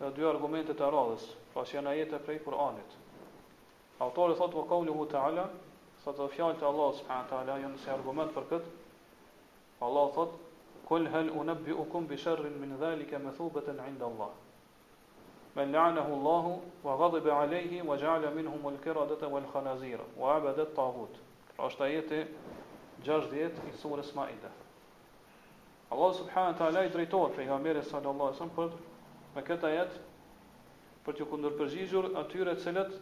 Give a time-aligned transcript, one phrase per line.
[0.00, 2.94] dhe dy argumentet e radhës, pra që janë ajete prej Kur'anit.
[4.04, 5.44] Autori thotë, vë kauli hu ta'ala,
[6.06, 7.38] Sa të fjallë të Allah, s.a.
[7.58, 8.68] jo nëse argument për këtë,
[9.82, 10.34] Allah thot,
[10.86, 14.30] kull hel unëbbi u kum bi shërrin min dhalike me thubëtën rinda Allah.
[15.56, 16.52] Men la'nahu Allahu,
[16.86, 21.16] wa gadhibe alejhi, wa gjale min humu lkira dhe wal khanazira, wa abadet tagut.
[21.50, 22.22] Kra është ajeti
[23.08, 24.52] jetë, i surës Maida.
[25.90, 28.70] Allah subhanahu wa taala i drejtohet pejgamberit sallallahu alaihi wasallam për
[29.40, 30.00] me këtë jetë,
[31.06, 32.94] për të kundërpërgjigjur atyre cilët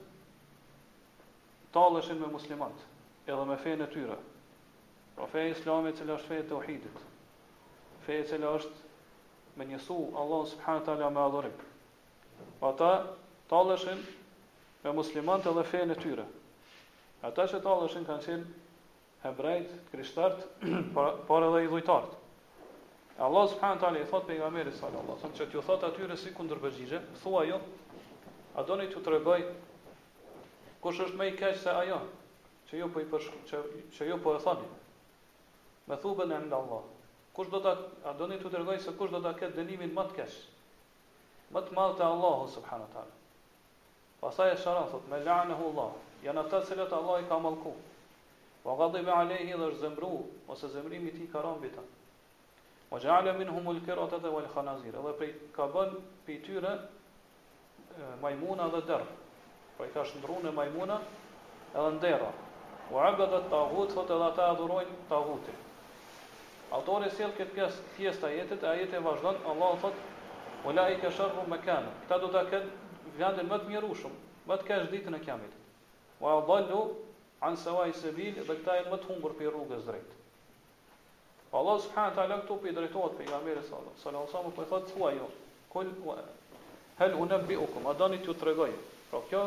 [2.24, 2.89] me muslimanët
[3.27, 4.17] edhe me fejnë e tyre.
[5.17, 6.98] Pra fejnë islami cilë është fejnë të uhidit.
[8.05, 11.55] Fejnë cilë është me njësu Allah subhanë tala me adhurim.
[12.62, 12.91] Pa ta
[13.52, 14.02] talëshin
[14.84, 16.27] me muslimant edhe fejnë e tyre.
[17.25, 18.45] Ata që talëshin kanë qenë
[19.25, 20.42] hebrejt, krishtart,
[21.28, 22.19] por edhe i dhujtart.
[23.25, 26.58] Allah subhanë tala i thot pejgameri Sallallahu Allah, Wasallam që t'ju thot atyre si kundër
[26.64, 27.61] përgjigje, thua jo,
[28.58, 29.45] a do një t'ju të rebëj,
[30.83, 32.00] kush është me i keqë se ajo,
[32.75, 33.58] që jo po i përsh që,
[33.94, 34.67] që jo po e thoni.
[35.86, 36.83] Me thubën e nda Allah.
[37.34, 40.14] Kush do ta a doni të tregoj se kush do ta ket dënimin më të
[40.20, 40.35] keq?
[41.55, 43.14] Më të madh te Allahu subhanahu teala.
[44.20, 45.90] Pastaj e shara thot me la'nahu Allah.
[46.27, 47.74] Janë ata se lut Allah i ka mallku.
[48.64, 50.13] Wa ghadiba alayhi dhe është zemru
[50.48, 51.84] ose zemrimi i tij ka rënë vetë.
[52.90, 54.96] Wa ja'ala minhum al-qiratata wal khanazir.
[55.02, 55.92] Edhe prej ka bën
[56.27, 56.73] pe tyre
[58.23, 59.07] majmuna dhe derr.
[59.77, 60.98] Pra i ka shndrunë majmuna
[61.74, 62.33] edhe ndera
[62.90, 65.56] u abedet tagut, thot edhe ata adhurojnë tagutin.
[66.77, 70.02] Autori sjell këtë pjesë pjesë të ajetit, ajeti vazhdon, Allah thot:
[70.70, 72.68] "Ulai ka sharru makan." Këta do ta kenë
[73.20, 74.14] vendin më të mirushëm,
[74.48, 75.64] më të kesh ditën e kiametit.
[76.20, 76.83] Wa dallu
[77.40, 80.12] an sawai sabil, do këta janë më të humbur për rrugës drejt.
[81.55, 85.28] Allah subhanahu taala këtu i drejtohet pejgamberit sallallahu alaihi wasallam, po i thot thua jo.
[85.72, 85.86] Kul
[86.98, 88.70] hal unabbiukum, a doni t'ju tregoj.
[89.11, 89.45] Pra kjo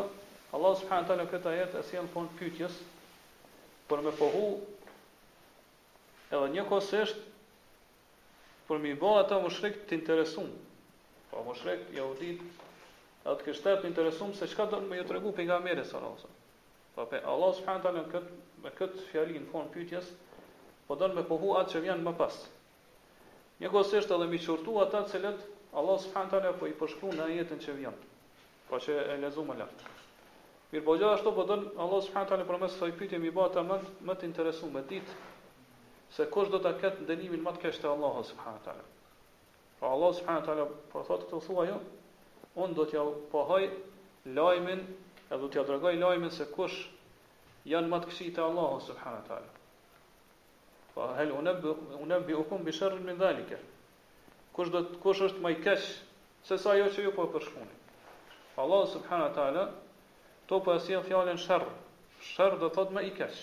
[0.53, 2.79] Allah subhanahu taala këtë ajet e sjell në fund pyetjes,
[3.91, 4.45] për me pohu
[6.31, 7.19] edhe një kosesht
[8.69, 10.49] por me i bo ato më shrek të interesum
[11.31, 12.43] po më shrek jahudit
[13.33, 15.87] atë kështet të interesum se qka do në më ju të regu për nga mere
[15.93, 16.31] sara ose
[16.97, 20.11] po për Allah së përhanda në këtë me këtë fjalin po në pytjes
[20.87, 22.41] po do në me pohu atë që vjen më pas
[23.63, 25.45] një kosesht edhe mi qërtu atë atë cilet
[25.79, 28.03] Allah së përhanda po i përshkru në jetën që vjen
[28.71, 29.96] po që e lezu më lartë
[30.71, 33.61] Mirë po ashtu po don Allah subhanahu taala përmes kësaj pyetje mi bota
[34.07, 35.13] më të interesu me ditë
[36.15, 38.83] se kush do ta ket denimin më të keq te Allahu subhanahu taala.
[39.79, 41.77] Po Allah subhanahu taala po thotë të thua jo,
[42.63, 43.05] un do t'ja
[43.35, 43.61] pohoj
[44.39, 44.83] lajmin,
[45.31, 46.81] e do t'ja dërgoj lajmin se kush
[47.71, 49.47] janë më të këqij te Allahu subhanahu taala.
[50.95, 51.31] Po hel
[52.09, 53.61] unë bi ukum bi sharr min zalika.
[54.57, 55.87] Kush do kush është më i keq
[56.49, 57.75] se sa ajo që ju po përshkruani.
[58.55, 59.69] Po Allah subhanahu taala
[60.47, 61.65] Këto po e fjalën sherr.
[62.23, 63.33] Sherr do thot më i keq.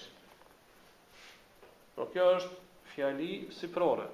[1.99, 2.55] Po kjo është
[2.95, 4.07] fjali siprore.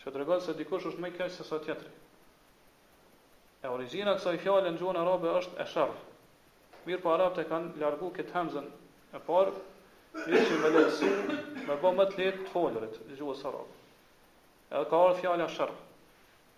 [0.00, 1.92] Që tregon se dikush është më i keq se sa tjetri.
[3.62, 5.94] E origjina kësaj fjale në gjuhën arabe është e sherr.
[6.88, 8.66] Mirë po arabët e kanë largu këtë hemzën
[9.14, 9.54] e parë,
[10.26, 11.14] një që me lehtësu,
[11.70, 13.54] me bo më të letë të folërit, gjuhë së
[14.70, 15.74] Edhe ka orë fjale shërë,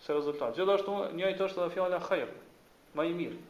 [0.06, 0.56] se rezultat.
[0.56, 2.40] Gjithashtu, njëjtë është dhe fjale khajrë,
[2.96, 3.42] ma i mirë.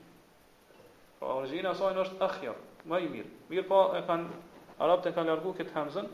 [1.22, 2.56] Po origjina e saj është akhyar,
[2.90, 3.28] më i mirë.
[3.46, 4.38] Mirë po e kanë
[4.82, 6.08] arabët e kanë largu kët hamzën,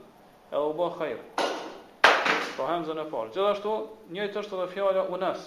[0.52, 1.22] edhe u bë khair.
[2.58, 3.32] Po hamzën e parë.
[3.32, 3.72] Gjithashtu,
[4.18, 5.46] njëjtë është edhe fjala unas.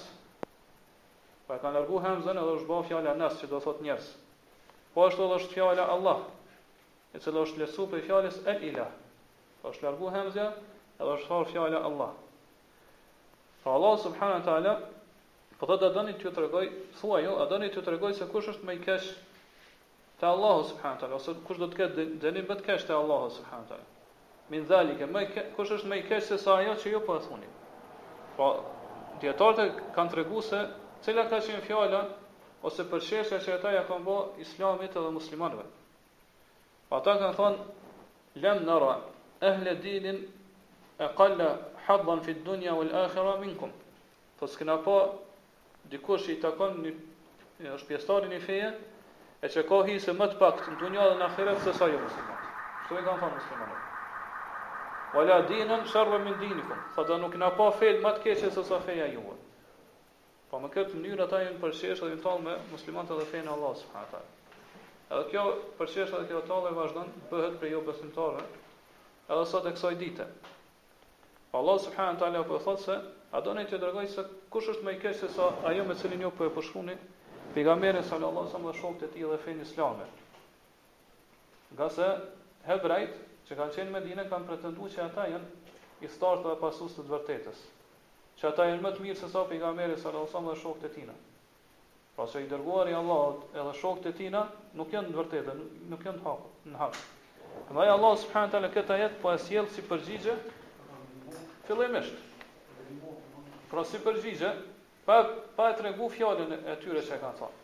[1.45, 4.09] Po kanë largu hamzën edhe u bë fjala nas, që do thot njerëz.
[4.97, 6.23] Po ashtu edhe është fjala Allah,
[7.13, 8.87] e cila është lesu për fjalës el ila.
[9.61, 10.57] Po është largu hamzën
[10.97, 12.17] edhe është thar fjala Allah.
[13.61, 14.79] Po Allah subhanahu taala
[15.61, 18.47] Po do të doni t'ju tregoj, thuaj ju, jo, a doni t'ju tregoj se kush
[18.49, 19.03] është më i keq
[20.21, 23.69] të Allahu subhanahu taala ose kush do të ketë dënim më të keq Allahu subhanahu
[23.69, 23.87] taala.
[24.53, 25.21] Min zalika më
[25.55, 27.49] kush është më i keq se sa ajo që ju po e thoni.
[28.35, 28.45] Po
[29.23, 30.59] dietarët kanë treguar se
[31.05, 32.01] cila ka qenë fjala
[32.67, 35.65] ose përshëshja që ata ja kanë bërë islamit edhe muslimanëve.
[36.87, 38.93] Po ata kanë thonë lam nara
[39.49, 40.19] ahle dinin
[41.07, 41.49] aqalla
[41.87, 43.71] hadhan fi dunya wal akhirah minkum.
[44.37, 44.95] Po s'kena pa po
[45.89, 46.83] dikush i takon
[47.61, 48.69] një është pjesëtar i një feje,
[49.41, 51.99] e që ka se më të pak të ndunja dhe në akheret se sa jo
[52.01, 52.41] muslimat.
[52.85, 53.69] Shtu e kanë thamë muslimat.
[55.13, 56.81] Vala dinën, shërve më ndinikum.
[56.95, 59.33] Tha da nuk në pa fejt më të keqe se sa feja juve.
[60.49, 63.49] Pa po më këtë mënyrë ata jenë përshesh dhe jenë talë me muslimat dhe fejnë
[63.55, 64.21] Allah së
[65.11, 65.41] Edhe kjo
[65.79, 68.45] përshesh dhe kjo talë e vazhdan bëhet për jo besimtare,
[69.27, 70.23] edhe sot e kësaj dite.
[71.51, 72.95] Po Allah subhanahu wa taala po thotë se
[73.37, 74.23] a doni të dërgoj se
[74.53, 76.95] kush është më i keq se sa ajo me cilin ju po e përshkruani
[77.53, 80.05] pejgamberin sallallahu alajhi wasallam dhe shokët e tij dhe fen islame.
[81.75, 82.07] Nga se
[82.67, 83.17] hebrejt
[83.47, 87.05] që kanë qenë në Medinë kanë pretenduar se ata janë i startë dhe pasues të
[87.11, 87.59] vërtetës.
[88.39, 90.93] Që ata janë më të mirë se sa pejgamberi sallallahu alajhi wasallam dhe shokët e
[90.95, 91.11] tij.
[92.15, 94.45] Pra që i dërguar i Allah edhe shokët e tina
[94.79, 95.57] nuk janë në vërtetë,
[95.93, 96.35] nuk janë
[96.71, 97.05] në hakë.
[97.75, 100.35] Në Allah subhanë të le këta jetë, po e sjellë si përgjigje,
[101.67, 102.27] fillimisht.
[103.71, 104.51] Pra si përgjigje,
[105.05, 105.17] Pa
[105.55, 107.61] pa e tregu fjalën e tyre çka kanë thënë.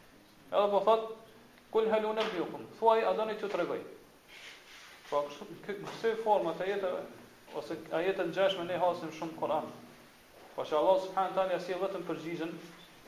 [0.52, 1.04] Edhe po thot
[1.74, 2.64] kul halu ne bikum.
[2.80, 3.82] Thuaj a doni t'ju tregoj?
[5.10, 7.04] Po kështu këto forma të jetave
[7.62, 9.70] ose a jetë ngjashme ne hasim shumë Kur'an.
[10.56, 12.58] Po që Allah subhanahu taala si sjell vetëm përgjigjen.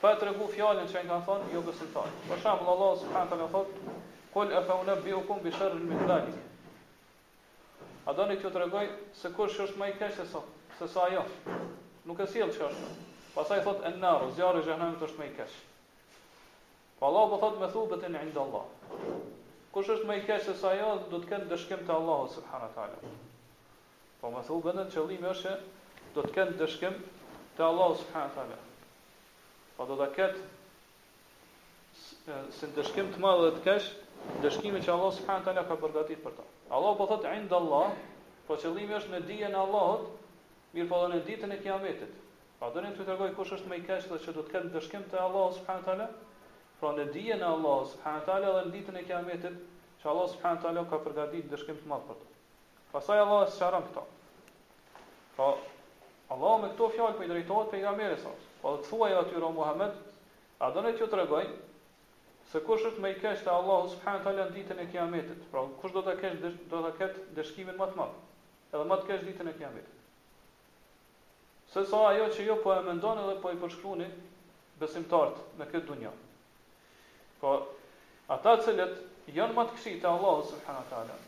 [0.00, 2.14] Pa e tregu fjalën që kanë thënë, jo besimtar.
[2.30, 4.00] Për shembull Allah subhanahu taala thot
[4.30, 4.96] kul afu ne
[5.48, 6.30] bi sharr al mithal.
[8.06, 8.86] A doni t'ju tregoj
[9.24, 10.40] se kush është më i keq se sa?
[10.78, 11.24] Se sa ajo?
[12.06, 13.08] Nuk e sjell çka është.
[13.34, 15.58] Pasaj thot en naru, zjarë i gjehnamit është me i kesh.
[16.98, 18.64] Pa po Allah po thot me thubet e në Allah.
[19.74, 21.94] Kush është me i kesh e sa jo, do të kënë po po dëshkim të
[21.96, 23.12] Allah, subhanë talë.
[24.22, 25.52] Po me thubet në qëllim është
[26.12, 26.96] që të kënë dëshkim
[27.58, 28.56] të Allah, subhanë talë.
[29.76, 30.40] Pa do të ketë
[32.00, 33.88] si në dëshkim të madhe dhe të kesh,
[34.42, 36.48] dëshkimi që Allah, subhanë talë, ka përgatit për ta.
[36.78, 37.94] Allah po thot e Allah,
[38.50, 40.10] po qëllim është në dijen Allahot,
[40.74, 42.18] mirë po dhe në ditën e kiametit.
[42.60, 44.70] Pra do ne të tregoj kush është më i keq dhe që do të ketë
[44.74, 46.08] dëshkim te Allahu subhanahu teala.
[46.80, 49.54] Pra në dijen e Allahu subhanahu teala dhe në ditën e Kiametit,
[50.02, 52.26] që Allahu subhanahu teala ka përgatitur dëshkim të madh për të.
[52.90, 54.02] Pastaj Allahu e shkron këto.
[55.38, 55.46] Pra
[56.36, 58.32] Allahu me këto fjalë po i drejtohet pejgamberit sa.
[58.60, 59.94] Po të thuaj aty Ro Muhammed,
[60.66, 61.44] a do ne të tregoj
[62.52, 65.48] se kush është më i keq te Allahu subhanahu teala në ditën e Kiametit?
[65.56, 68.20] Pra kush do ta kesh do ta ket dëshkimin më të madh?
[68.74, 69.96] Edhe më të keq ditën e Kiametit
[71.72, 74.06] se sa ajo që jo po e mendoni dhe po i përshkruani
[74.80, 76.12] besimtarët në këtë dunjë.
[77.40, 77.52] Po
[78.36, 78.96] ata cilët
[79.36, 81.18] janë më të këshit e Allah subhanahu taala.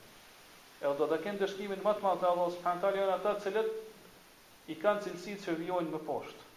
[0.82, 4.78] Edhe do të kënë dëshkimin më të madh të Allah subhanahu janë ata cilët i
[4.82, 6.48] kanë cilësitë që vjojnë më poshtë.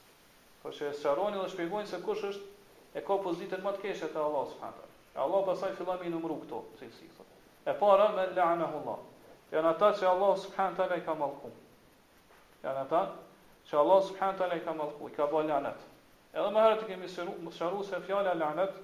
[0.63, 4.07] Po që e sharoni dhe shpjegojnë se kush është e ka pozitën më të keqe
[4.15, 4.93] te Allah subhanahu taala.
[5.25, 7.11] Allah pasaj fillon i numëru këto cilësi.
[7.69, 8.97] E para me la'anahu Allah.
[9.53, 11.53] Janë ata që Allah subhanahu taala i ka mallkuar.
[12.65, 13.03] Janë ata
[13.69, 15.85] që Allah subhanahu taala i ka mallku, i ka bën lanet.
[16.35, 18.75] Edhe më herët kemi shëruar se fjala lanet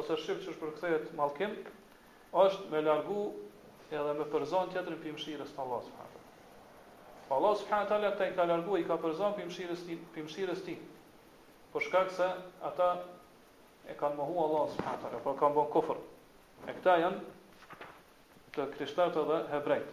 [0.00, 1.52] ose shqip që është mallkim
[2.42, 3.20] është me largu
[3.92, 7.26] edhe me përzon tjetër për mëshirës të Allah subhanahu taala.
[7.28, 10.26] Po Allah subhanahu taala ta i ka largu, i ka përzon pi mëshirës ti, pi
[10.26, 10.66] mëshirës
[11.78, 12.26] shkak se
[12.66, 12.86] ata
[13.86, 16.00] e kanë mohu Allah subhanahu taala, po kanë bën kufër.
[16.66, 19.92] E këta janë të krishterët edhe hebrejt.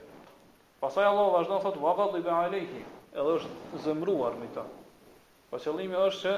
[0.82, 2.82] Pasaj Allah vazhdo thot, wa gadli be alejhi,
[3.20, 4.64] edhe është zemruar me ta.
[5.50, 6.36] Po qëllimi është që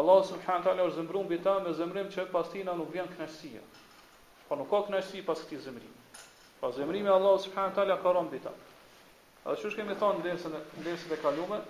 [0.00, 3.60] Allah subhanahu taala është zemruar mbi ta me zemrim që pas tina nuk vjen kënaqësia.
[4.48, 5.98] Po nuk ka kënaqësi pas këtij zemrimi.
[6.60, 8.54] Po zemrimi Allah subhanahu wa taala ka rënë mbi ta.
[9.42, 10.38] Edhe çu kemi thonë në
[10.80, 11.62] ndërsën e kaluar,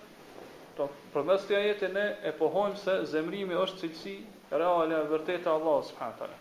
[0.76, 4.14] to përmes këtij ajeti ne e pohojmë se zemrimi është cilësi
[4.52, 6.38] reale e vërtetë e Allah subhanahu taala.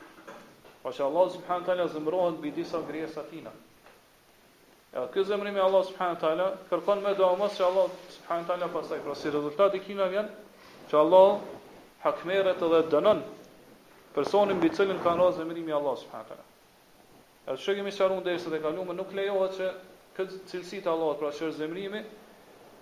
[0.82, 3.52] Po që Allah subhanahu wa taala zemrohet mbi disa krijesa tina.
[4.92, 8.48] Ja, kjo zemrimi Allah subhanahu wa taala kërkon me dua mos që Allah subhanahu wa
[8.48, 10.28] taala pasaj pra si rezultati kina vjen
[10.92, 11.40] që Allah
[12.06, 13.22] hakmeret dhe dënon
[14.18, 16.44] personin mbi cilin ka rënë zemrimi Allah subhanahu wa taala.
[17.48, 19.72] Ja, shoqë kemi sharuar derisa të kaluam, nuk lejohet që
[20.20, 22.04] këtë cilësi të Allahut pra që zemrimi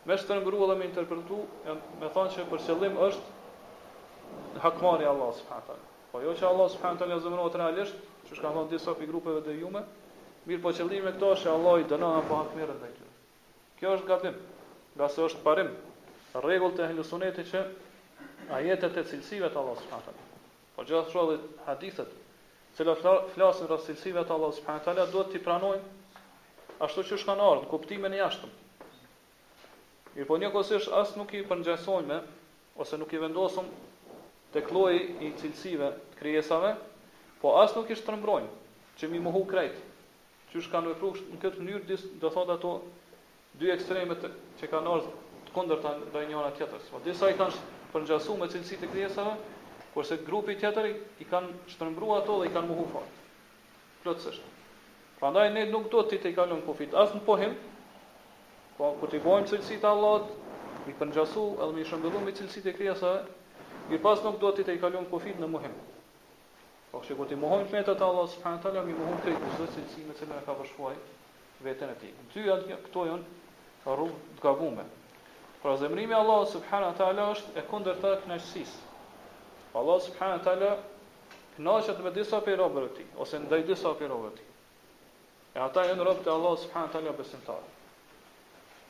[0.10, 1.44] me shtrëngëruar dhe me interpretu,
[2.02, 5.88] me thonë që për qëllim është hakmari Allah subhanahu wa taala.
[6.12, 7.98] Po jo që Allah subhanahu wa taala zemrohet realisht,
[8.30, 9.86] që shkanon disa pikë grupeve të yume,
[10.48, 13.14] Mirë po qëllimi me këto është Allah i dënon apo hakmerë ndaj tyre.
[13.80, 14.38] Kjo është gabim.
[14.96, 15.70] Nga se është parim
[16.44, 17.06] rregull të ehli
[17.40, 17.62] që që
[18.60, 20.14] ajetet e cilësive të Allah s.a.
[20.76, 22.12] Po gjithashtu edhe hadithet,
[22.78, 23.00] cilat
[23.34, 25.84] flasin rreth cilësive të Allah subhanahu do duhet t'i pranojnë
[26.88, 28.52] ashtu siç kanë ardhur në kuptimin e jashtëm.
[30.16, 32.22] Mirë po njëkohësisht as nuk i përngjajsojmë
[32.86, 33.68] ose nuk i vendosëm
[34.56, 36.74] tek lloji i cilësive të krijesave,
[37.44, 39.89] po as nuk i shtrëmbrojmë që mi muhu krejtë
[40.52, 42.70] që është kanë vepru në këtë mënyrë, disë, do thotë ato
[43.62, 44.24] dy ekstremet
[44.62, 45.16] që kanë ardhur
[45.48, 46.90] të kondër ndaj njëna tjetërës.
[46.94, 47.62] Po, disa i kanë
[47.94, 49.36] përngjasu me cilësit e kryesave,
[49.94, 50.90] kurse grupi tjetër
[51.24, 53.20] i kanë shpërmbru ato dhe i kanë muhu fort.
[54.06, 54.46] Plotësisht.
[55.20, 57.56] Pra ne nuk do të të i kalojmë kufit, asë në pohim,
[58.78, 60.34] po ku të i bojmë cilësit e Allahot,
[60.90, 63.22] i përngjasu edhe më i shëmbëllu me cilësit e kryesave,
[63.92, 65.98] mirpas nuk duhet të i kalojmë kufit në muhimë.
[66.90, 70.06] Po kështu që ti mohon fetat e Allah subhanahu taala, mi mohon këtë çdo cilësi
[70.08, 70.96] me cilën e ka bashkuar
[71.66, 72.14] veten e tij.
[72.34, 73.26] Dy janë këto janë
[73.86, 74.86] rrugë të gabuara.
[75.62, 78.80] Pra zemrimi i Allah subhanahu taala është e kundërta të kënaqësisë.
[79.82, 80.72] Allah subhanahu wa taala
[81.60, 84.48] kënaqet me disa prej robërve të tij ose ndaj disa prej robërve të tij.
[85.58, 87.70] E ata janë robët e Allah subhanahu taala besimtarë.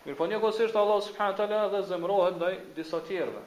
[0.06, 0.39] Mirë po një
[0.86, 3.44] Allah subhanët ala dhe zemrohet dhe disa tjerëve.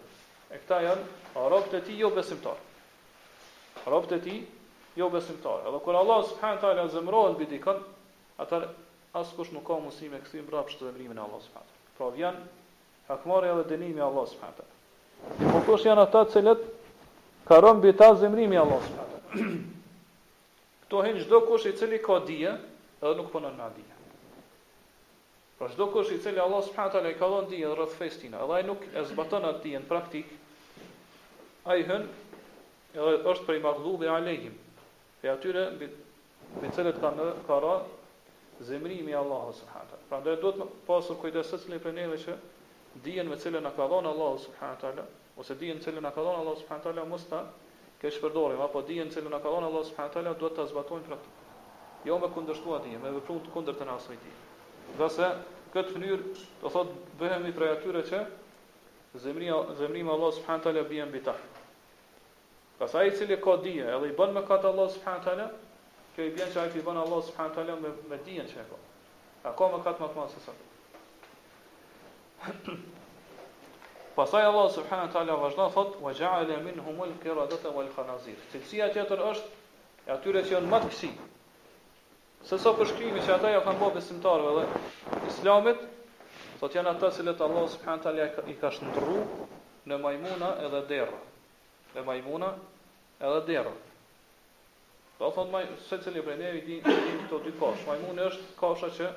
[0.52, 1.08] E këta janë,
[1.54, 2.68] robët e tij jo besimtarë
[3.86, 4.36] robët e ti,
[4.96, 5.66] jo besimtare.
[5.68, 7.78] Edhe kur Allah subhanahu taala zëmrohen mbi dikën,
[8.42, 8.60] atë
[9.18, 11.94] askush nuk ka mundësi e kthim rapështë të e Allah subhanahu taala.
[11.96, 12.36] Pra vjen
[13.08, 14.76] e edhe dënimi i Allah subhanahu taala.
[15.52, 16.66] Po kush janë ata të cilët
[17.48, 19.58] kanë mbi ta zemrimin e Allah subhanahu taala?
[20.86, 22.52] Kto hin çdo kush i cili ka dije,
[23.00, 23.94] edhe nuk punon nga dije.
[25.58, 28.60] Pra çdo kush i cili Allah subhanahu taala i ka dhënë dije rreth festina, edhe
[28.60, 30.28] ai nuk e zbaton atë në praktik,
[31.70, 32.04] ai hën
[32.94, 34.54] edhe është për i prej maghdhubi alehim.
[35.20, 35.88] Pe atyre mbi
[36.58, 37.74] mbi cilët kanë ka ra
[38.68, 40.24] zemrimi i Allahut subhanahu taala.
[40.24, 42.34] do duhet të pasur kujdes se cilën prej neve që
[43.04, 45.06] dijen me cilën na ka dhënë Allahu subhanahu taala
[45.36, 47.40] ose dijen me cilën na ka dhënë Allahu subhanahu taala mos ta
[48.02, 51.06] kesh përdorim apo dijen me cilën na ka dhënë Allahu subhanahu taala duhet ta zbatojmë
[51.06, 51.16] pra.
[52.04, 55.08] Jo me kundërshtuar dijen, me veprim të kundërt të asaj dije.
[55.10, 55.26] se
[55.74, 56.22] këtë mënyrë
[56.62, 58.24] do thotë bëhemi prej atyre që
[59.24, 61.34] zemria zemrimi i Allahu subhanahu taala bie mbi ta.
[62.82, 65.44] Ka ai i cili ka dhije edhe i bën me katë Allah subhanahu teala,
[66.14, 68.60] kjo i bën se i bën Allah subhanahu teala me me në që ka.
[69.48, 70.50] A ka me katë më të madh
[74.16, 78.38] Pasaj Allah subhanahu teala vazhdon thot wa ja'ala minhum al-qiradata wal-khanazir.
[78.50, 79.48] Cilësia tjetër është
[80.08, 81.10] e atyre që janë më të kësi.
[82.50, 84.64] Se sa përshkrimi që ata ja kanë bërë besimtarve dhe
[85.30, 85.78] islamit,
[86.58, 89.22] thot janë ata se Allah subhanahu teala i ka shndrru
[89.88, 91.20] në majmuna edhe derra.
[91.94, 92.54] Dhe majmuna
[93.22, 93.76] edhe derën.
[95.20, 98.24] Do të thonë se çeli prej neve i din të din këto dy kosha, majmuni
[98.28, 99.10] është kosha që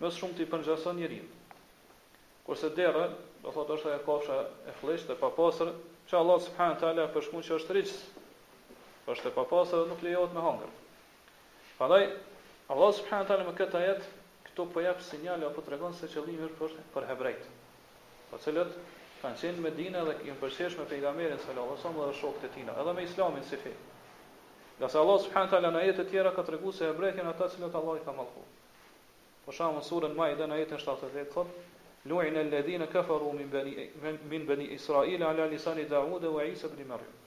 [0.00, 1.26] mësë shumë ti pengjason njerin.
[2.46, 3.08] Kurse derra,
[3.42, 4.36] do thotë është ajo kosha
[4.70, 5.72] e fllesht dhe papastër,
[6.08, 7.98] që Allah subhanahu wa taala për që është rikës,
[9.14, 10.78] është e papastër dhe nuk lejohet me hëngër.
[11.78, 12.06] Prandaj
[12.70, 14.06] Allah subhanahu wa taala me këtë ajet,
[14.46, 17.44] këtu po jap sinjal apo tregon se qëllimi është për hebrejt.
[18.30, 18.78] Po celët
[19.22, 22.52] kanë qenë në Medinë dhe kanë përsëritur me pejgamberin sallallahu alajhi wasallam dhe shokët e
[22.54, 23.72] tij, edhe me Islamin si fe.
[24.78, 27.48] Nga sa Allah subhanahu taala në jetë të tjera ka treguar se hebrejt janë ata
[27.52, 28.46] që Allah i ka mallkuar.
[29.46, 31.66] Për shembull surën Maide në jetën 70 thotë:
[32.12, 33.90] "Lu'in alladhina kafaru min bani
[34.32, 37.18] min bani Israil ala lisan Daud wa Isa ibn Maryam."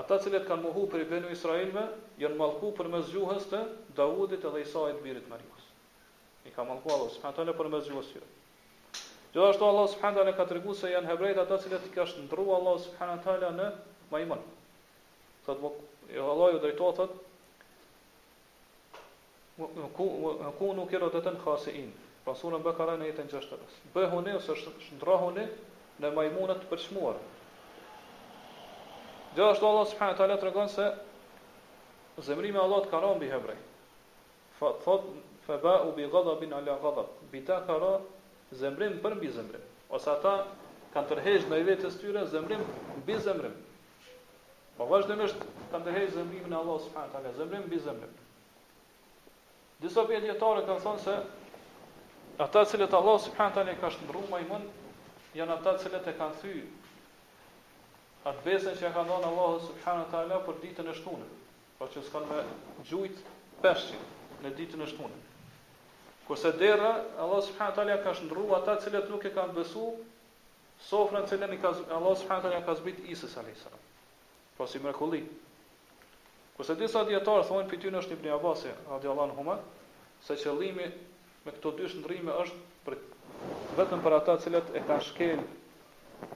[0.00, 1.82] Ata që kanë muhu për i benu Israelme,
[2.20, 3.60] jënë malku për me zgjuhës të
[4.00, 5.64] Dawudit edhe Isaid Birit Marius.
[6.44, 8.20] I ka malku Allah, s'pëntale për me zgjuhës të
[9.36, 12.54] Gjithashtu jo, Allah subhanahu taala ka treguar se janë hebrejt ata që i ka ndrua
[12.56, 13.66] Allah subhanahu taala në
[14.10, 14.38] Maimun.
[15.44, 15.72] Sot po
[16.08, 17.12] e Allahu u drejtohet thot
[19.98, 20.06] ku
[20.58, 21.92] ku nuk kërdo të tan khasin.
[22.24, 23.76] Pra sura Bakara në jetën 65.
[23.94, 25.44] Bëhu ne ose shndrohuni
[26.02, 27.20] në Maimun të përshmuar.
[29.36, 30.88] Gjithashtu Allah subhanahu taala tregon se
[32.30, 33.60] zemrimi i Allahut ka rënë mbi hebrej.
[34.56, 35.10] Fa thot
[35.44, 37.12] fa ba'u bi ghadabin ala ghadab.
[37.30, 37.94] Bi ta kara
[38.54, 39.62] zemrim për mbi zemrim.
[39.96, 40.34] Ose ata
[40.94, 42.62] kanë tërhejsh në i vetës tyre zemrim
[43.02, 43.54] mbi zemrim.
[44.76, 47.32] Po vazhdimisht kanë tërhejsh zemrim në Allah s.a.
[47.38, 48.12] Zemrim mbi zemrim.
[49.82, 51.16] Disa për jetëtare kanë thonë se
[52.46, 53.48] ata cilët Allah s.a.
[53.70, 54.70] një ka shëndru ma i mund,
[55.36, 56.66] janë ata cilët e kanë thyjë
[58.26, 60.42] atë besën që e ka ndonë Allah s.a.
[60.48, 61.30] për ditën e shtunën,
[61.78, 65.22] po që s'kanë me gjujtë peshqin në ditën e shtunën.
[66.26, 69.82] Kurse derra, Allah subhanahu wa taala ka shndrruar ata që nuk e kanë besu
[70.90, 73.78] sofrën që ne ka Allah subhanahu wa taala ka zbrit Isa alayhis salam.
[74.58, 75.22] Po si mrekulli.
[76.56, 79.56] Kurse disa dietar thonë fityn është Ibn Abbas radiallahu anhu,
[80.26, 80.90] se qëllimi
[81.44, 82.98] me këto dy shndrrime është për
[83.78, 85.46] vetëm për ata që e kanë shkel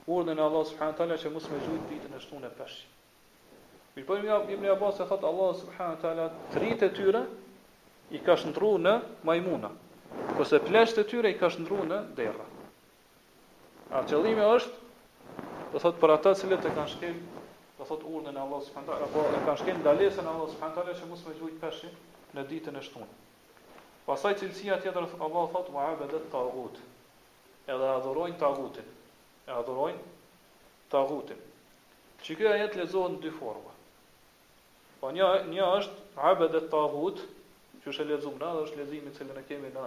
[0.06, 2.80] urdhën e Allah subhanahu wa taala që mos më gjujt ditën e shtunë e peshë.
[3.97, 7.25] Mirë po Ibn Abbas e thotë Allah subhanahu wa taala tretë tyre
[8.11, 8.92] i ka shndruar në
[9.28, 9.70] majmuna
[10.40, 12.44] kurse plesht e tyre i ka shndruar në derra.
[13.92, 15.42] A qëllimi është,
[15.75, 17.18] do thot për ata që e kanë shkel,
[17.76, 20.87] do thot urnën e Allahut subhanallahu teala, apo e kanë shkel ndalesën e Allahut subhanallahu
[20.88, 21.94] teala që mos më gjujt peshin
[22.38, 23.09] në ditën e shtunë.
[24.09, 26.80] Pastaj cilësia tjetër Allah thot abedet tagut.
[27.68, 28.88] Edhe adhurojnë tagutin.
[29.44, 30.04] E adhurojnë
[30.90, 31.44] tagutin.
[32.25, 33.75] Çi kjo ajet lezohet në dy forma.
[35.02, 37.20] Po një një është abedet tagut,
[37.85, 39.87] që është dhe është lezimi që ne kemi në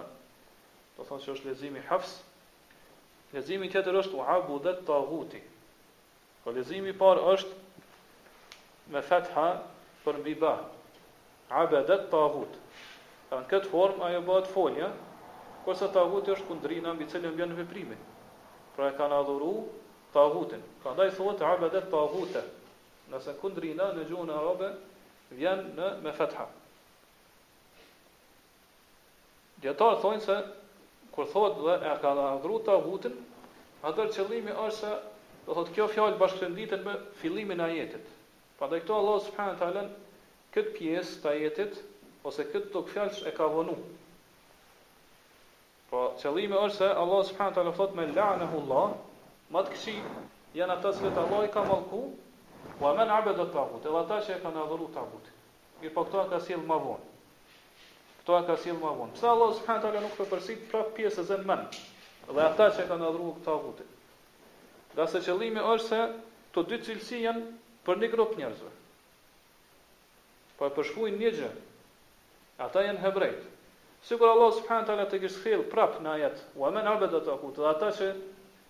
[0.98, 2.12] do thonë se është lezimi hafs,
[3.34, 5.40] lezimi të është u abu të taguti.
[6.44, 9.46] Po lezimi par është me fetha
[10.04, 10.54] për mbi ba,
[11.50, 12.50] të tagut.
[13.28, 14.90] Pra në këtë form ajo bëhet folja,
[15.64, 17.96] kërsa taguti është kundrina mbi cilën në veprimi.
[18.76, 19.52] Pra e kanë adhuru
[20.14, 20.62] tagutin.
[20.82, 22.42] Pra ndaj thot taguta.
[22.42, 22.44] të
[23.12, 24.68] Nëse kundrina në gjuhën e arabe
[25.36, 26.46] vjen në me fetha.
[29.60, 30.36] Djetarë thonë se
[31.14, 32.10] kur thot dhe e ka
[32.42, 32.74] dhuru ta
[33.90, 34.90] atër qëllimi është se,
[35.46, 38.06] dhe thot kjo fjallë bashkëtënditën me fillimin a jetit.
[38.58, 39.90] Pa dhe këto Allah subhanët Talen,
[40.54, 41.76] këtë pjesë të jetit,
[42.30, 43.74] ose këtë të këfjallës e ka vonu.
[45.90, 48.96] Pa po, qëllimi është se Allah subhanët Talen thot me la'në hu Allah,
[49.52, 49.98] ma të këshi
[50.58, 52.02] janë atë të Allah i ka malku,
[52.82, 55.06] wa men abedot të abut, edhe ata që e ka në dhuru të
[55.82, 57.12] Mirë po këto e ka silë ma vonë.
[58.24, 59.10] Kto e ka sjellë mëvon.
[59.12, 61.56] Pse Allah subhanahu taala nuk e përsit prap pjesë e zënë
[62.24, 63.84] Dhe ata që kanë adhuruar këtë hutë.
[64.94, 65.98] Nga se qëllimi është se
[66.56, 67.42] të dy cilësi janë
[67.84, 68.70] për një grup njerëzve.
[70.56, 71.50] Po e përshkujnë një gjë.
[72.66, 73.42] Ata janë hebrejt.
[74.08, 77.68] Sigur Allah subhanahu taala të kishte thënë prap në ajet: "Wa men abada taqut", dhe
[77.74, 78.08] ata që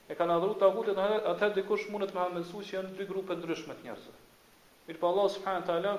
[0.08, 0.98] e kanë adhuruar taqutën,
[1.34, 4.18] ata dikush mund të më që janë dy grupe ndryshme të njerëzve.
[4.90, 5.94] Mirpo Allah subhanahu taala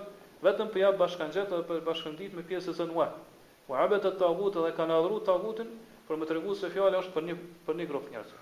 [0.49, 3.07] vetëm për ja bashkangjet dhe për bashkëndit me pjesë e zënë
[3.71, 5.69] Wa të taghut dhe kanë adhuru taghutin
[6.07, 7.35] për më tregu se fjala është për një
[7.67, 8.41] për një grup njerëzve.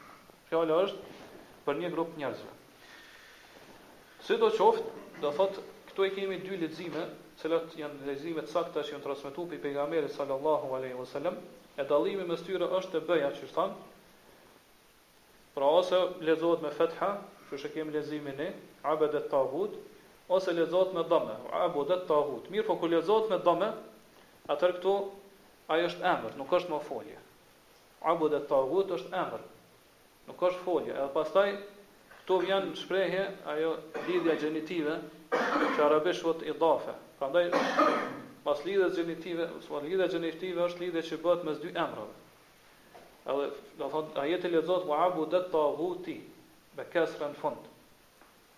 [0.49, 2.51] Fjala është për një grup njerëzve.
[4.27, 4.89] Si do qoftë,
[5.23, 7.05] do thot këtu e kemi dy lezime,
[7.35, 11.39] të cilat janë lezime të sakta që janë transmetuar pe pejgamberi sallallahu alaihi wasallam,
[11.79, 13.71] e dallimi mes tyre është të bëja që thon.
[15.55, 17.09] Pra ose lezohet me fetha,
[17.49, 18.51] që shë kemi lezimin e,
[18.91, 19.77] abedet të agud,
[20.35, 22.21] ose lezohet me dhame, abedet të
[22.57, 23.71] Mirë po lezohet me dhame,
[24.51, 24.93] Atër këtu,
[25.71, 27.19] ajo është emër, nuk është më folje.
[28.13, 29.43] Abu dhe Tagut është emër,
[30.27, 30.91] nuk është folje.
[30.91, 31.45] Edhe pastaj,
[32.23, 33.21] këtu vjen shprejhe,
[33.53, 33.69] ajo
[34.09, 34.97] lidhja gjenitive,
[35.37, 36.95] që arabisht vëtë i dafe.
[37.19, 37.45] Pra ndaj,
[38.47, 42.19] pas lidhja gjenitive, pas lidhja gjenitive është lidhja që bëhet mes dy emrave.
[43.31, 43.47] Edhe,
[43.79, 46.17] do thot, ajeti lezot, wa abu dhe Taguti,
[46.77, 47.71] me kesre në fund.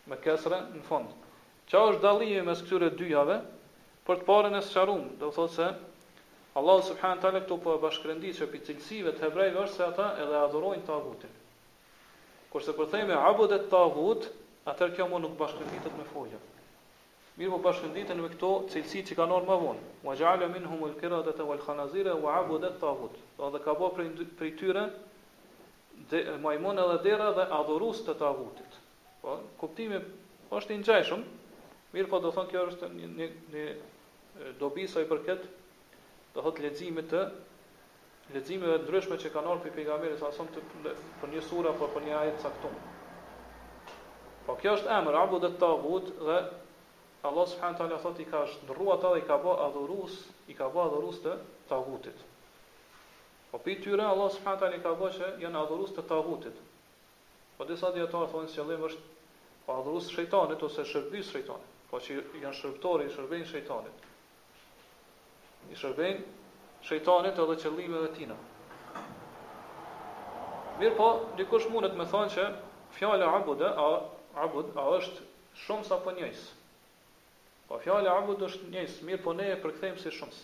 [0.10, 1.14] Me kesre në fund.
[1.70, 3.44] Qa është dalimi mes këtyre dyjave,
[4.06, 5.70] për të parën e sharum, do thotë se
[6.60, 10.36] Allah subhanahu taala këtu po e bashkërendi se cilësive të hebrejve është se ata edhe
[10.40, 11.32] adhurojnë tagutin.
[12.54, 14.30] Kurse për themi abudet tagut,
[14.72, 16.38] atëherë kjo më nuk bashkënditet me foja.
[17.42, 19.84] Mirë po bashkënditen me këto cilësi që kanë orë më vonë.
[20.08, 23.18] Wa gjallë min humul kiradet e wal khanazire wa abudet tagut.
[23.40, 24.06] Dhe dhe ka bo për
[24.48, 24.86] i tyre
[26.14, 28.80] dhe edhe dera dhe adhurus të tagutit.
[29.26, 30.00] Po, kuptimi
[30.56, 31.28] është i njëshëm,
[31.94, 33.66] mirë po do thonë kjo është një, një, një
[34.60, 35.46] dobi sa i përket
[36.36, 37.20] do thot leximit të
[38.36, 40.50] leximeve ndryshme që kanë ardhur pejgamberit sa son
[41.22, 42.76] për një sura apo për një ajet caktuar.
[44.48, 46.40] Po kjo është emër Abu Dhat Tagut dhe
[47.30, 50.18] Allah subhanahu taala thotë i ka shndrru atë dhe i ka bë adhurus,
[50.52, 51.38] i ka bë adhurus të
[51.70, 52.20] Tagutit.
[53.52, 56.60] Po pi tyre Allah subhanahu taala i ka bë që janë adhurus të Tagutit.
[57.58, 61.74] Po disa dietarë thonë se qëllimi është po adhurus shejtanit ose shërbis shejtanit.
[61.90, 64.06] Po që janë shërbëtorë i shërbejnë shejtanit
[65.74, 68.36] i shërbejnë shëjtanit edhe qëllime dhe tina.
[70.82, 71.08] Mirë po,
[71.40, 72.46] dikush mundet me thonë që
[72.98, 73.88] fjale abude, a,
[74.46, 75.26] abud a është
[75.64, 76.44] shumës apo njëjës.
[77.70, 80.42] Po fjale abud është njëjës, mirë po ne e përkthejmë si shumës.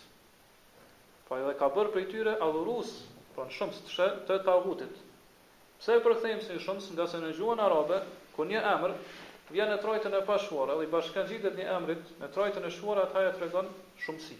[1.28, 2.94] Po edhe ka bërë për i tyre adhurus,
[3.36, 5.00] po në shumës të shë të të avutit.
[5.82, 8.02] Pse e përkthejmë si shumës nga se në gjuën arabe,
[8.36, 8.96] ku një emër
[9.52, 13.02] Vjen në trojtën e pashuara, dhe i bashkën gjitët një emrit, në trojtën e shuara,
[13.10, 13.66] ataj e tregon
[14.00, 14.38] shumësi.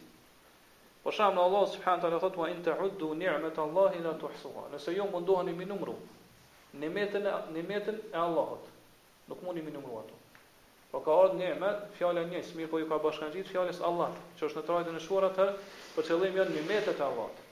[1.03, 4.63] Për po shembull Allah subhanahu taala thotë in ta'uddu ni'mat Allahi la tuhsuha.
[4.75, 5.95] Nëse ju mundoheni mi numru
[6.83, 8.65] nimetën e nimetën e Allahut,
[9.33, 10.15] nuk mundi mi numru ato.
[10.93, 14.61] Po ka ardhur nimet, fjala një, mirë po ju ka bashkangjit fjalës Allah, që është
[14.61, 15.47] në trajtën e shuar atë,
[15.97, 17.43] për qëllim janë nimetet e Allahut.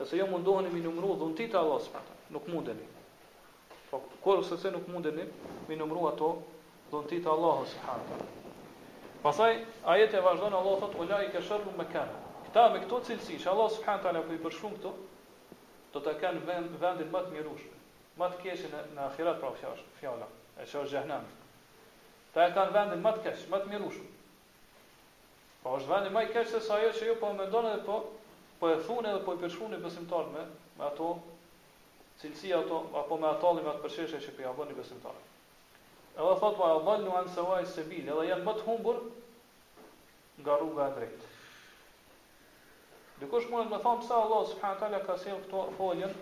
[0.00, 2.88] Nëse ju mundoheni mi numru dhuntit e Allahut subhanahu nuk mundeni.
[3.92, 5.28] Po kur se nuk mundeni
[5.68, 6.32] mi numru ato
[6.94, 8.30] dhuntit e Allahut subhanahu.
[9.28, 11.84] Pastaj ajete vazhdon Allah thot ulai ka shërbu me
[12.56, 14.90] Ta me këto cilësi, që Allah subhanahu taala po i përshkruan këto,
[15.92, 17.64] do ta kanë vend, vendin më të mirush,
[18.22, 21.26] më të në në ahirat pra fjalë, fjala, e është jehenam.
[22.36, 23.98] Ta kanë vendin më të matë më të mirush.
[25.66, 27.98] Po është vendi më i të se ajo që ju po mendon edhe po
[28.62, 30.46] po e thune edhe po i përshkruan besimtarët me,
[30.80, 31.10] me ato
[32.22, 35.30] cilësi ato apo me ato me të përshëshe që po ja bëni besimtarët.
[36.16, 39.04] Edhe thot po Allahu an sawa'is sabil, edhe janë më humbur
[40.40, 41.34] nga rruga e drejtë.
[43.20, 46.12] Dikush mund të më thonë pse Allah subhanahu teala ka sjell këto foljen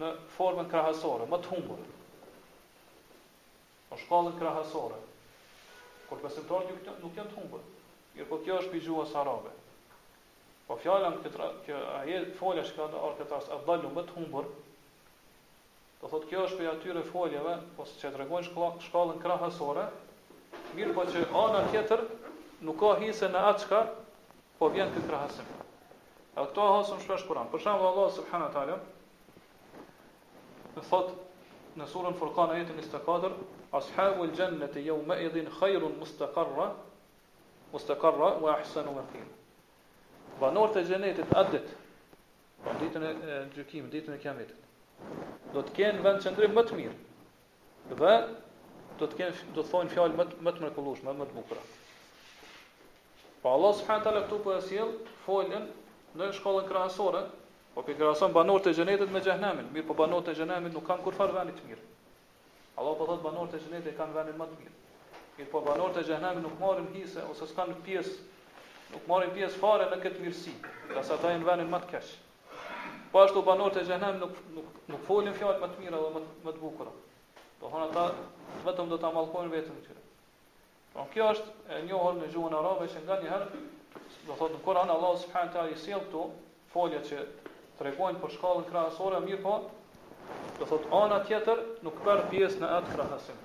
[0.00, 1.82] në formën krahasore, më të humbur.
[3.90, 4.96] Në shkallën krahasore.
[6.08, 7.60] Kur besimtar nuk nuk janë të humbur.
[8.14, 9.52] Mirë, po kjo është për gjuhës arabe.
[10.70, 14.16] Po fjala në këtë kjo ajë folja që ka ardhur këtë rast, adallu më të
[14.16, 14.48] humbur.
[16.00, 18.48] Do thotë kjo është për atyre foljeve, ose po që tregojnë
[18.88, 19.84] shkallën krahasore.
[20.78, 22.06] Mirë, po që ana tjetër
[22.70, 23.86] nuk ka hise në atë
[24.58, 25.48] po vjen këtë krahasim.
[26.34, 27.48] E këto ahasëm shpesh kuran.
[27.52, 28.82] Për shemë dhe Allah subhanu talem,
[30.76, 31.12] në thot
[31.78, 33.30] në surën Furqan ajetin 24,
[33.74, 36.68] Ashabu jannati gjennet e jo me idhin khajrun mustakarra,
[37.72, 39.24] mustakarra wa ahsanu me kim.
[40.40, 41.34] Banor të gjennetit
[42.64, 44.60] në ditën e gjykimit, ditën e kiametit,
[45.52, 46.94] do të kenë vend qëndrim më të mirë,
[48.00, 48.14] dhe
[49.02, 51.42] do të kenë do të thonë fjalë më më të mrekullueshme, më të
[53.44, 54.90] Po Allah subhanahu taala këtu po e sjell
[55.28, 55.66] folën
[56.16, 57.20] në shkollën krahasore,
[57.74, 59.66] po pi krahason banorët e xhenetit me xhenemin.
[59.74, 61.82] Mirë, po banorët e xhenemit nuk kanë kurfar vani të mirë.
[62.80, 64.72] Allah po thot banorët e xhenetit kanë vënë më të mirë.
[65.36, 68.14] Mirë, po banorët e xhenemit nuk marrin hise ose s'kan pjesë,
[68.94, 70.54] nuk marrin pjesë fare në këtë mirësi,
[70.96, 72.14] dashur ata në venin më të keq.
[73.12, 76.24] Po ashtu banorët e xhenemit nuk nuk nuk folin fjalë më të mira dhe më
[76.48, 76.96] më të bukura.
[77.60, 78.08] Do thonë
[78.70, 80.00] vetëm do të mallkojnë vetëm
[80.94, 83.56] Po kjo është e njohur në gjuhën arabe që nga një herë
[84.26, 86.20] do thotë në Kur'an Allah subhanahu teala i sjellto
[86.74, 87.22] folja që
[87.80, 89.54] tregojnë për shkallën krahasore, mirë po
[90.60, 93.40] do thotë ana tjetër nuk merr pjesë në atë krahasim.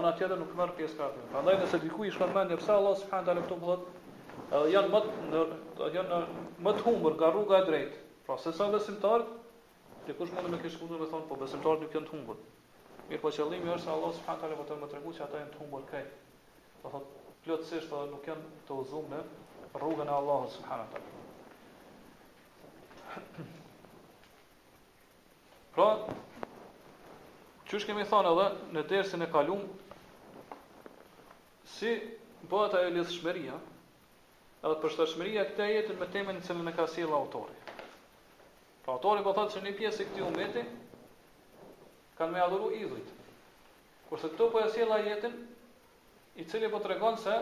[0.00, 1.24] Ana tjetër nuk merr pjesë kafën.
[1.32, 3.96] Prandaj nëse diku i shkon mendja pse Allah subhanahu teala këtu thotë
[4.48, 5.00] Edhe janë më
[5.32, 6.20] në janë
[6.68, 7.98] më të humbur nga rruga e drejtë.
[8.28, 9.24] Pra, se sa besimtar,
[10.06, 12.38] ti kush mund të më ke shkundur me thonë po besimtarët nuk janë të humbur.
[13.10, 15.52] Mirë, po qëllimi është se Allah subhanahu wa taala po më tregon se ata janë
[15.56, 16.06] të humbur këtej
[16.82, 17.06] do po thot
[17.44, 19.18] plotësisht do nuk janë të uzuar në
[19.78, 20.98] rrugën e Allahut subhanahu wa
[25.78, 25.86] Pra,
[27.70, 29.60] qësh kemi thënë edhe në dersin e kalum,
[31.70, 31.90] si
[32.50, 33.58] bëhet ajo lidhshmëria, shmeria,
[34.66, 35.42] edhe për shtë shmeria
[35.76, 37.56] jetën me temen në cilën e ka sjellë autori.
[38.82, 40.62] Pra, autori po thotë që një pjesë e këti umeti,
[42.18, 43.12] kanë me adhuru idhujtë.
[44.08, 45.34] Kurse këto po e si jetën,
[46.38, 47.32] i cili po tregon se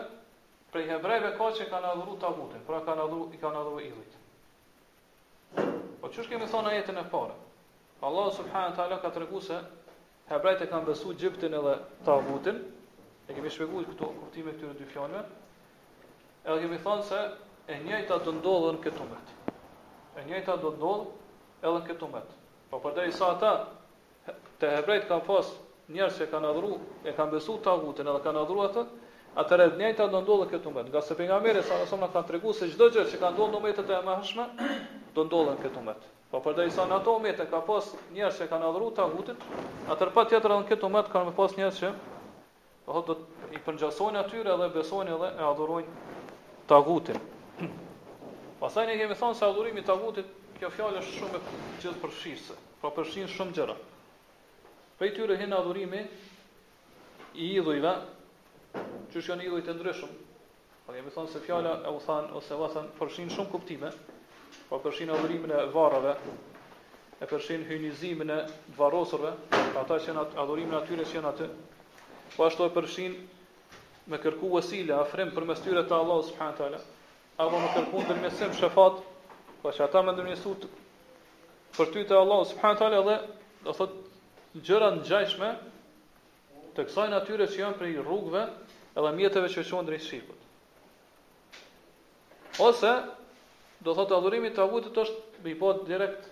[0.73, 4.15] prej hebrejve ka që kanë adhuru tagutin, pra kanë adhuru i kanë adhuru pra illit.
[6.01, 7.35] Po çu shkemi thonë jetën e parë.
[8.07, 9.59] Allah subhanahu taala ka treguar se
[10.31, 12.59] hebrejt e kanë besu Egjiptin edhe tagutin.
[13.27, 15.21] E kemi shpjeguar këtu kuptimin e këtyre dy fjalëve.
[16.47, 17.21] Edhe kemi thonë se
[17.71, 19.19] e njëjta do ndodhen këtu më.
[20.17, 22.21] E njëjta do ndodh edhe këtu më.
[22.71, 23.53] Po përderisa ata
[24.59, 28.71] te hebrejt kanë pasur njerëz që kanë adhuruar, e kanë besuar tagutin edhe kanë adhuruar
[28.71, 28.81] atë,
[29.43, 30.83] atëherë të njëjta do ndodhë këtu më.
[30.89, 33.61] Nga se pejgamberi sa asom na ka treguar se çdo gjë që kanë ndodhur në
[33.65, 34.45] mëtet e mëhshme,
[35.15, 35.95] do ndodhen këtu më.
[36.31, 39.39] Po për dorë në ato mëte ka pas njerëz që kanë adhuruar tagutin,
[39.95, 41.93] atëherë patjetër edhe këtu më kanë pas njerëz që
[42.87, 46.15] po do të i përngjasojnë atyre dhe besojnë edhe e adhurojnë
[46.67, 47.19] tagutin.
[48.59, 51.39] Pastaj ne kemi thënë se adhurimi i tagutit Kjo fjalë është shumë
[51.83, 53.75] gjithë përshirëse, pra përshirën shumë gjëra.
[54.97, 55.99] Për i tyre hinë adhurimi
[57.37, 57.89] i idhujve,
[59.13, 62.57] që shkën idhuj të ndryshëm, për po jemi thonë se fjala e u thanë ose
[62.65, 66.15] u thanë përshinë shumë kuptime, për po përshinë adhurimin e varave,
[67.21, 68.39] e përshinë hynizimin e
[68.79, 69.35] varosurve,
[69.83, 71.51] ata që në adhurimin e atyre që janë atë,
[72.31, 77.45] për po ashtu e përshinë me kërku vësile, a për mes tyre të Allah, a
[77.45, 79.03] apo me kërku në dërmesim shëfat,
[79.61, 80.57] për që ata me ndërmesu
[81.77, 83.15] Për ty të Allah, subhanët talë, edhe,
[83.67, 83.73] dhe
[84.55, 85.47] gjëra në gjajshme
[86.77, 88.43] të kësaj natyre që janë prej rrugve
[88.97, 90.45] edhe mjetëve që qënë drejtë shqipët.
[92.67, 92.91] Ose,
[93.85, 96.29] do thotë adhurimi të avutit është bëj po direkt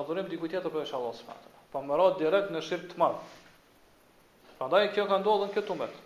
[0.00, 1.50] adhurim të dikujtjetë për e shalos fatë.
[1.72, 3.20] Pa më ratë direkt në shqipë të marë.
[4.60, 5.98] Pa ndaj kjo ka ndohë dhe në këtë umet.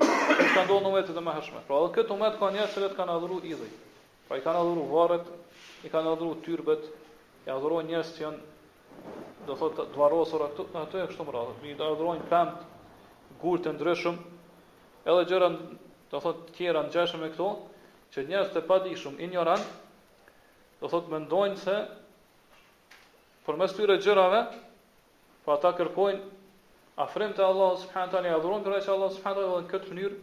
[0.00, 1.64] Kjo ka ndohë në umetit dhe me hëshme.
[1.66, 3.74] Pra edhe këtë umet ka njerë që kanë ka në adhuru idhej.
[4.28, 5.28] Pra i kanë adhuru varet,
[5.86, 6.86] i kanë adhuru tyrbet,
[7.46, 11.74] i adhuru njerës që janë do thot të varrosur ato ato e kështu me Mi
[11.76, 12.64] do adhurojnë pemt
[13.44, 14.16] gurë të ndryshëm,
[15.10, 15.48] edhe gjëra
[16.14, 17.46] do thot të tjera ngjashme me këto,
[18.12, 19.64] që njerëz të padijshëm, ignorant,
[20.80, 21.76] do thot mendojnë se
[23.46, 24.42] përmes këtyre gjërave
[25.44, 26.20] po ata kërkojnë
[27.06, 30.16] afrim te Allahu subhanahu teala, adhurojnë për që Allahu subhanahu teala në këtë mënyrë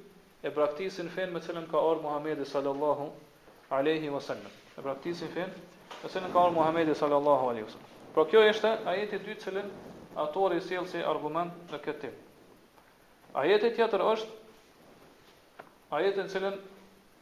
[0.47, 3.10] e braktisin fen me cilën ka ardhur Muhamedi sallallahu
[3.80, 4.53] alaihi wasallam.
[4.77, 5.49] E braktisin fen
[6.03, 7.95] me cilën ka ardhur Muhamedi sallallahu alaihi wasallam.
[8.17, 9.62] Pra kjo është ajeti i dytë që
[10.21, 12.15] autori sjell si argument në këtë tim.
[13.38, 14.56] Ajeti tjetër është
[15.99, 16.58] ajeti në cilën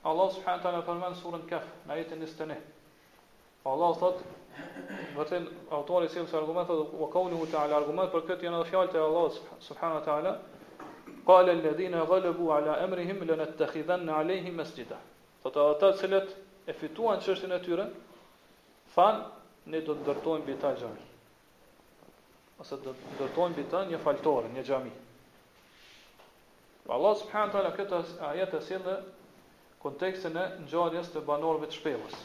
[0.08, 2.63] Allah subhanahu taala përmend në surën Kaf, në ajetin 29.
[3.73, 4.23] Allah thot
[5.19, 5.49] vetëm
[5.81, 9.27] autori sjell si argument atë ku ka taala argument për këtë janë fjalët e Allah
[9.67, 10.34] subhanahu taala.
[11.27, 14.97] qala alladhina ghalabu ala amrihim lanattakhidhanna alayhim masjida.
[15.43, 16.36] të selet
[16.67, 17.89] e fituan çështën e tyre.
[18.95, 19.25] than
[19.71, 21.06] ne do të ndërtojmë mbi ta xhami.
[22.62, 24.91] Ose do të ndërtojmë mbi ta një faltore, një xhami.
[26.95, 28.01] Allah subhanahu taala këtë
[28.32, 28.95] ajet e sjellë
[29.86, 32.17] kontekstin e ngjarjes të banorëve të shpellës.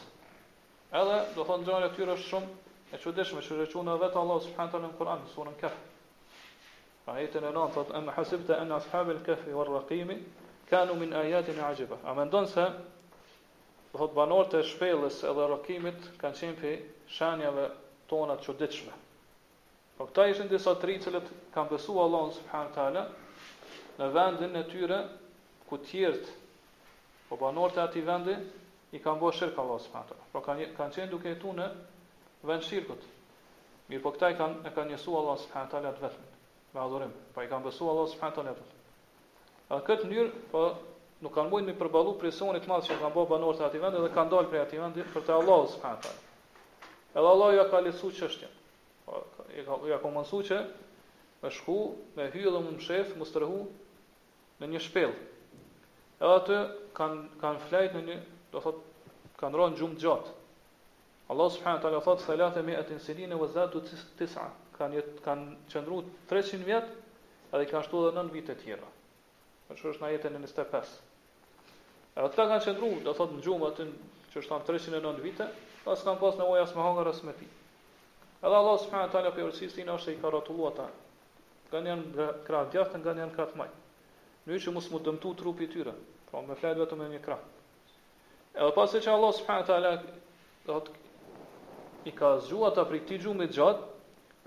[1.01, 2.51] Edhe do thonë ngjarja e tyre është shumë
[2.91, 5.79] e çuditshme, që rëqon vetë Allah subhanahu taala në Kur'an, në surën Kahf.
[7.15, 10.21] Ajetin e 9 thotë: "Em hasibta anna ashabal kahfi wal raqimi
[10.69, 12.65] kanu min ayatina ajiba." A mendon se
[13.91, 16.75] dhe thot banor të shpellës edhe rokimit kanë qenë për
[17.15, 17.63] shenjave
[18.11, 18.93] tona të çuditshme.
[19.97, 21.11] Po këta ishin disa tri që
[21.55, 23.03] kanë besuar Allahun subhanallahu teala
[23.99, 24.99] në vendin e tyre
[25.69, 26.31] ku të tjerë
[27.29, 28.37] po banor të atij vendi
[28.95, 31.67] i kanë bërë shirk Allahu subhanallahu Po kanë kanë qenë duke tu në
[32.47, 33.01] vend shirkut.
[33.91, 36.39] Mirë, po këta i kanë e kanë njësuar Allahu subhanallahu teala vetëm
[36.73, 37.11] me adhurim.
[37.35, 38.79] Po i kanë besuar Allahu subhanallahu teala.
[39.75, 40.63] Në këtë njërë, po
[41.21, 44.31] nuk kanë mbajtur me përballu presionit madh që kanë bërë banorët aty vend dhe kanë
[44.33, 46.23] dalë prej aty vend për të Allahu subhanahu wa taala.
[47.13, 48.55] Edhe Allahu ja ka lësu çështjen.
[49.05, 49.21] Po
[49.91, 50.57] ja ka mësu që
[51.43, 51.75] me shku
[52.17, 53.59] me hyrë dhe më mshef, më strehu
[54.61, 55.19] në një shpellë.
[56.21, 56.57] Edhe atë
[56.97, 58.17] kanë kanë flajt në një,
[58.53, 58.81] do thot
[59.41, 60.33] kanë rënë gjumë gjatë.
[61.31, 63.83] Allah subhanahu wa taala thot salate me atin sinine wa zatu
[64.17, 64.47] tis'a.
[64.77, 66.89] Kan jet kanë qëndruar 300 vjet,
[67.53, 68.89] edhe kanë shtuar edhe 9 vite të tjera.
[69.71, 70.89] Kjo është na jetën 25.
[72.11, 73.83] E ata kanë qëndru, do thotë në gjumë aty
[74.33, 75.47] që është tam 309 vite,
[75.85, 77.47] pas kanë pas nevojë as me hangër as me pi.
[78.41, 80.87] Edhe Allah subhanahu të alë për jërësis është e i ka ratullu ata.
[81.71, 83.69] Kanë janë kratë djaftë, kanë janë kratë maj.
[84.49, 85.93] Në që musë mu dëmtu trupi tyre,
[86.29, 87.59] pra me flet vetëm e një kratë.
[88.59, 89.97] Edhe pas e që Allah subhanahu të do
[90.65, 93.87] thotë i ka zgju ata për këti gjumë i gjatë,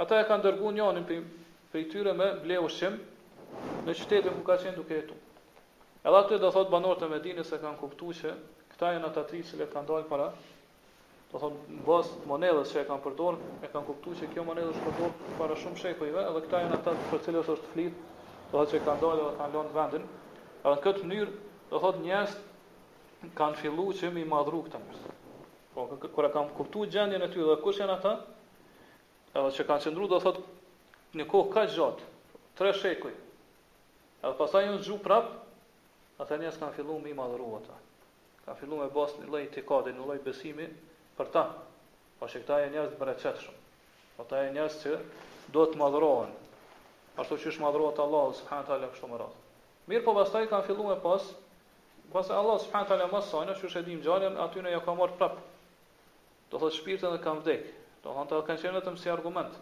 [0.04, 1.24] ata e kanë dërguar një për,
[1.72, 2.98] për tyre me bleu ushim
[3.86, 5.23] në qytetin ku ka qenë duke jetu.
[6.04, 8.32] Edhe aty do thot banorët e Medinës se kanë kuptuar se
[8.74, 10.26] këta janë ata tri që kanë dalë para.
[11.30, 11.54] Do thot
[11.86, 15.54] bos monedhës që e kanë përdorur, e kanë kuptuar se kjo monedhë është përdorur para
[15.62, 17.96] shumë shekujve, edhe këta janë ata për të cilët është flit,
[18.50, 20.04] do thot se kanë dalë dhe kanë lënë vendin.
[20.58, 21.38] Edhe në këtë mënyrë,
[21.72, 22.34] do thot njerëz
[23.40, 25.06] kanë filluar që mi madhru këta njerëz.
[25.74, 28.12] Po kur kanë kuptuar gjendjen e tyre, kush janë ata?
[29.32, 30.42] Edhe që kanë qendruar do thot
[31.16, 32.12] në kohë kaq gjatë,
[32.60, 33.16] 3 shekuj.
[34.22, 35.43] Edhe pastaj u zgju prapë
[36.22, 37.76] Ata njerëz kanë filluar me madhëru ata.
[38.44, 40.66] Ka filluar me bosë një lloj tikade, një lloj besimi
[41.18, 41.42] për ta.
[42.20, 43.56] Po se këta janë njerëz të përçetshëm.
[44.18, 44.92] Po ta janë njerëz që
[45.56, 46.30] do të madhrohen.
[47.24, 49.42] Ashtu që është madhruat Allah, subhanët ala, kështu më ratë.
[49.90, 51.26] Mirë po bastaj kanë fillu me pas,
[52.14, 54.94] pas e Allah, subhanët ala, mas sajnë, që është edhim gjarën, aty në ja ka
[55.00, 55.44] marë prapë.
[56.52, 57.74] Do thotë shpirtën dhe kanë vdekë.
[58.06, 59.58] Do thotë të kanë qenë vetëm si argument.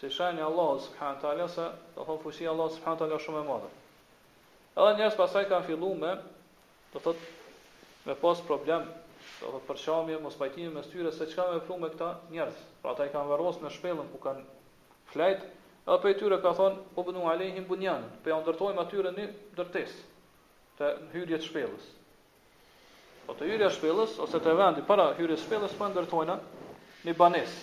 [0.00, 3.72] Se shajnë Allah, subhanët ala, se do thotë fushi Allah, subhanët ala, shumë e madhë.
[4.74, 6.12] Edhe njerëz pasaj kanë filluar me,
[6.92, 7.20] do thot,
[8.06, 8.88] me pas problem,
[9.38, 12.62] do thot për shamje, mos pajtimi me tyre se çka më vëllu me këta njerëz.
[12.82, 14.42] Pra ata i kanë varrosur në shpellën ku kanë
[15.12, 15.44] flajt,
[15.84, 19.28] edhe pe tyre ka thon, u po bënu alehim bunyan, pe u ndërtojmë atyre në
[19.54, 20.02] ndërtesë
[20.80, 21.86] të hyrjet së shpellës.
[23.28, 26.40] Po të hyrja së shpellës ose të vendi para hyrjes së shpellës po ndërtojnë
[27.06, 27.62] në banesë.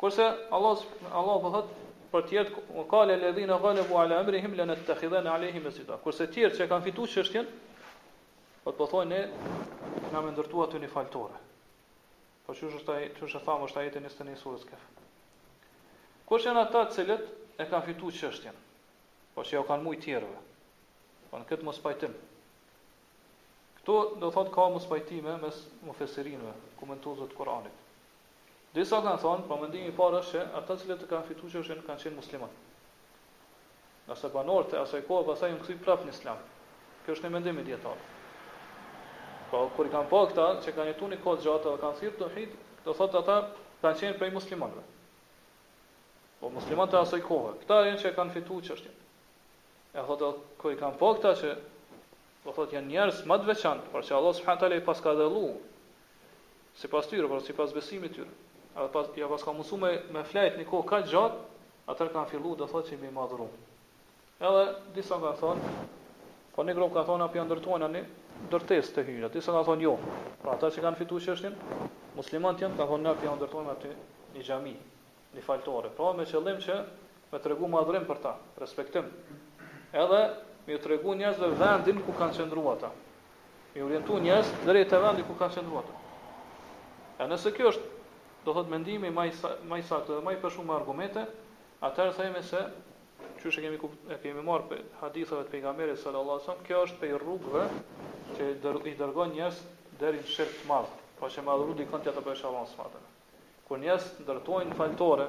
[0.00, 0.80] Kurse Allah
[1.20, 1.54] Allah po
[2.06, 5.96] Për po të jetë kale ledhina gale ala emri le në të alehim e sida.
[6.04, 7.46] Kurse tjerë që kanë fitu qështjen,
[8.62, 9.18] po të pëthoj ne,
[10.12, 11.34] nga me ndërtu atë një faltore.
[12.46, 14.86] Po që është të që është thamë, është të jetë një të surës kefë.
[16.28, 17.24] Kurse që janë ata të cilët,
[17.58, 18.60] e kanë fitu qështjen,
[19.34, 20.44] po që ja o kanë mujë tjerëve,
[21.32, 22.14] po në këtë më spajtim.
[23.80, 27.82] Këto, do thotë, ka më spajtime mes më fesirinve, komentuzët Koranit.
[28.76, 32.00] Disa kanë thonë, po mendimi parë është se ata që të kanë fituar që kanë
[32.02, 32.58] qenë muslimanë.
[34.08, 36.42] Nëse pa norte, asaj kohë pasaj po u kthyi prap në islam.
[37.06, 37.96] Kjo është një mendim i dietar.
[39.52, 42.20] Po kur i kanë pa këta që kanë jetuar në kohë gjatë dhe kanë thirrë
[42.24, 43.38] tohid, do thotë ata
[43.86, 44.84] kanë qenë prej muslimanëve.
[46.42, 49.00] Po muslimanët e asaj kohë, këta janë që kanë fituar çështjen.
[49.96, 51.56] E thotë kur i kanë pa këta që
[52.44, 55.46] do thotë janë njerëz më të veçantë, por se Allah subhanahu tale i paskadhëllu.
[56.82, 58.34] Sipas tyre, por sipas besimit tyre.
[58.76, 61.36] Edhe pas ja pas ka mësuar me, me flajt një kohë kaq gjat,
[61.88, 63.54] atë kanë filluar të thotë se më madhruan.
[64.44, 64.64] Edhe
[64.98, 65.70] disa nga thonë,
[66.54, 68.02] po ne grop ka thonë apo janë ndërtuar tani
[68.52, 69.30] dërtesë të hyrë.
[69.38, 69.94] Disa nga thonë jo.
[70.42, 71.56] Pra ata që kanë fituar çështjen,
[72.18, 73.94] muslimanët janë ka thonë apo janë ndërtuar aty
[74.36, 74.74] në xhami,
[75.38, 75.94] në faltore.
[75.96, 76.76] Pra me qëllim që
[77.32, 79.08] me tregu madhrim për ta, respektim.
[80.04, 80.22] Edhe
[80.68, 82.92] me tregu njerëzve vendin ku kanë qëndruar ata.
[83.72, 86.02] Me orientu njerëz drejt vendit ku kanë qëndruar ata.
[87.16, 87.94] Ja nëse kjo është
[88.46, 89.26] do thot mendimi më
[89.70, 91.22] më saktë dhe më për shumë argumente,
[91.86, 92.60] atëherë themi se
[93.42, 93.78] çështë kemi
[94.14, 97.64] e kemi marrë pe hadithave të pejgamberit sallallahu alajhi wasallam, kjo është pe rrugëve
[98.36, 99.58] që i dërgon njerëz
[100.02, 100.94] deri në të madh.
[101.18, 103.04] pa që madhru di kanë ti ato bësh avans fatën.
[103.68, 105.24] Kur njerëz ndërtojnë faltore,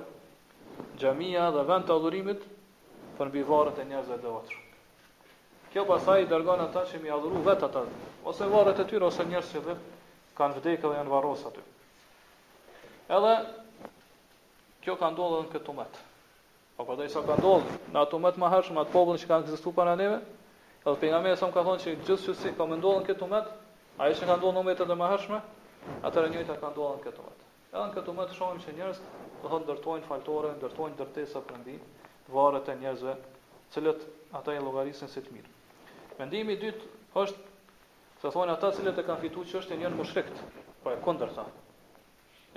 [0.99, 2.41] xhamia dhe vend të adhurimit
[3.17, 4.57] për mbi varret e njerëzve të votës.
[5.71, 7.85] Kjo pasaj i dërgon ata që mi adhuru vetë ata,
[8.31, 9.77] ose varret e tyre ose njerëz që
[10.41, 11.65] kanë vdekur dhe janë varrosur aty.
[13.07, 13.33] Edhe
[14.83, 15.99] kjo ka ndodhur në këtë umat.
[16.77, 19.37] Po po dojsa ka ndodhur në atë umat më harsh me atë popullin që ka
[19.45, 20.17] ekzistuar para neve.
[20.81, 23.53] Edhe pejgamberi sa më ka thonë se gjithçka që ka ndodhur në këtë umat,
[24.03, 25.39] ajo që ka ndodhur në umat të më harsh me
[25.87, 27.45] njëjta rënë ka ndodhur në këtë umat.
[27.71, 29.01] Edhe në këtë umat shohim se njerëz
[29.43, 31.77] do thonë ndërtojnë faltore, ndërtojnë dërtesa prandaj
[32.35, 33.13] varet e njerëzve,
[33.71, 34.03] cilët
[34.41, 35.53] ata i llogarisin se të mirë.
[36.19, 36.91] Mendimi i dytë
[37.23, 40.43] është se thonë ata cilët e kanë fituar çështën janë mushrikët,
[40.83, 41.45] po e kundërta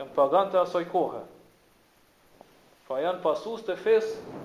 [0.00, 1.20] janë pagan të asoj kohë.
[2.88, 4.38] Fa pra janë pasus të fesë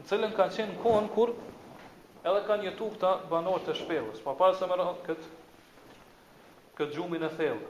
[0.00, 1.34] në cilën kanë qenë në kohën kur
[2.24, 4.22] edhe kanë jetu këta banor të shpelës.
[4.24, 5.32] Pa parë se më rëhët këtë
[6.80, 7.68] këtë gjumin e thellë.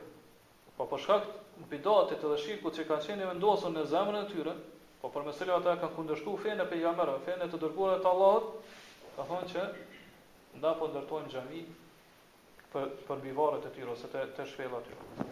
[0.79, 4.31] Pa po përshka këtë bidatit edhe shirkut që kanë qenë i vendosën në zemrën e
[4.31, 4.55] tyre,
[5.03, 8.11] pa po për mesilë ata kanë kundërshku fene e pejamerën, fene e të dërgore të
[8.11, 8.49] allahët,
[9.16, 9.66] ka thonë që
[10.61, 11.64] nda po ndërtojnë
[12.75, 15.31] për, për bivarët e tyre ose të, të shpelë atyre.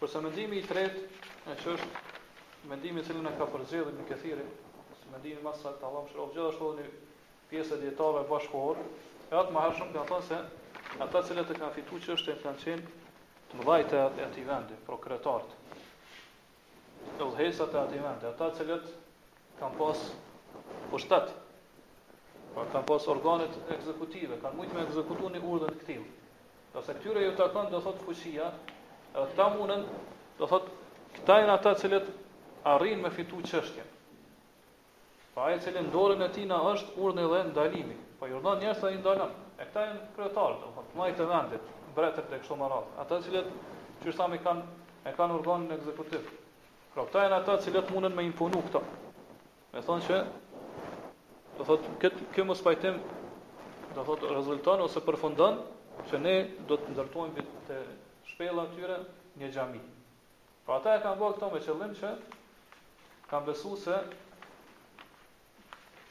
[0.00, 1.04] Kërse mendimi i tretë,
[1.50, 4.42] E që është mendimi cilin e ka përzirë në këthiri,
[4.98, 6.84] së mendimi masë të Allah më shirovë, gjithë është një
[7.50, 8.84] pjesë e djetarëve bashkohorë,
[9.32, 10.38] e atë maherë shumë ka thonë se
[11.06, 12.96] ata cilet e kanë fitu që është e kanë qenë
[13.50, 15.60] të mëdhajtë e ati vendi, prokretartë,
[17.18, 18.90] e udhejësat e ati vendi, ata cilet
[19.58, 20.04] kanë pas
[20.94, 21.34] pushtet
[22.54, 26.08] pa kanë pas organet ekzekutive, kanë mujtë me ekzekutu një urdhën të këtilë.
[26.76, 28.52] Dhe se këtyre ju të do dhe thotë fëqia,
[29.58, 29.84] mundën
[31.20, 32.06] Këta janë ata cilët
[32.74, 33.88] arrin me fitu qështjen.
[35.34, 37.96] Pa e cilën dorën e tina është urnë dhe ndalimi.
[38.20, 39.34] Pa po i urnë njështë dhe i ndalëm.
[39.60, 41.66] E këta janë kretarë, të më të majtë të vendit,
[41.98, 42.94] bretër të kështë më ratë.
[43.04, 43.52] Ata cilët,
[44.00, 44.66] që shtami kanë,
[45.04, 46.32] e kanë urgonë në ekzekutiv.
[46.94, 48.82] Pra, këta janë ata cilët mundën me imponu këta.
[49.76, 50.22] Me thonë që,
[51.60, 53.00] do thotë, këtë kë më spajtim,
[53.98, 55.68] do thotë, rezultanë ose përfundanë,
[56.08, 56.34] që ne
[56.72, 57.82] do të ndërtojmë të
[58.32, 59.02] shpela tyre
[59.44, 59.99] një gjaminë.
[60.70, 62.08] Pra ata e kanë bërë këto me qëllim që
[63.30, 63.94] kanë besu se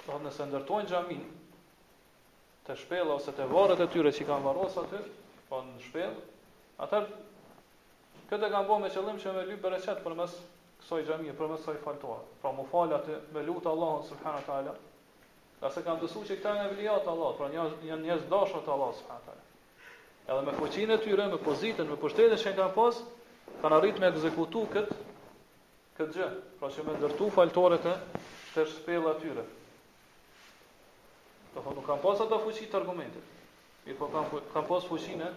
[0.01, 1.21] do të nëse ndërtojnë xhamin
[2.67, 4.99] të shpella ose të varret e tyre që kanë varros aty,
[5.47, 6.25] po në shpellë,
[6.85, 6.99] ata
[8.33, 10.33] këto e kanë bërë me qëllim që me lyp bereqet përmes
[10.81, 12.19] kësaj xhamie, përmes kësaj faltore.
[12.43, 14.73] Pra mu fal atë me lut Allahun subhanahu teala.
[15.69, 18.99] Ase kanë besuar që këta janë evlija të Allahut, pra janë njerëz dashur të Allahut
[18.99, 19.47] subhanahu teala.
[20.27, 23.07] Edhe me fuqinë e tyre, me pozitën, me pushtetin që kanë pasur,
[23.61, 24.97] kanë arrit me ekzekutu këtë
[25.99, 26.27] këtë gjë,
[26.59, 27.95] pra që me ndërtu faltoret e
[28.55, 29.41] të shpela tyre.
[31.53, 33.33] Të thonë, nuk kam pas ato fuqit të argumentit,
[33.85, 35.31] mi po kam, kam pas fuqin e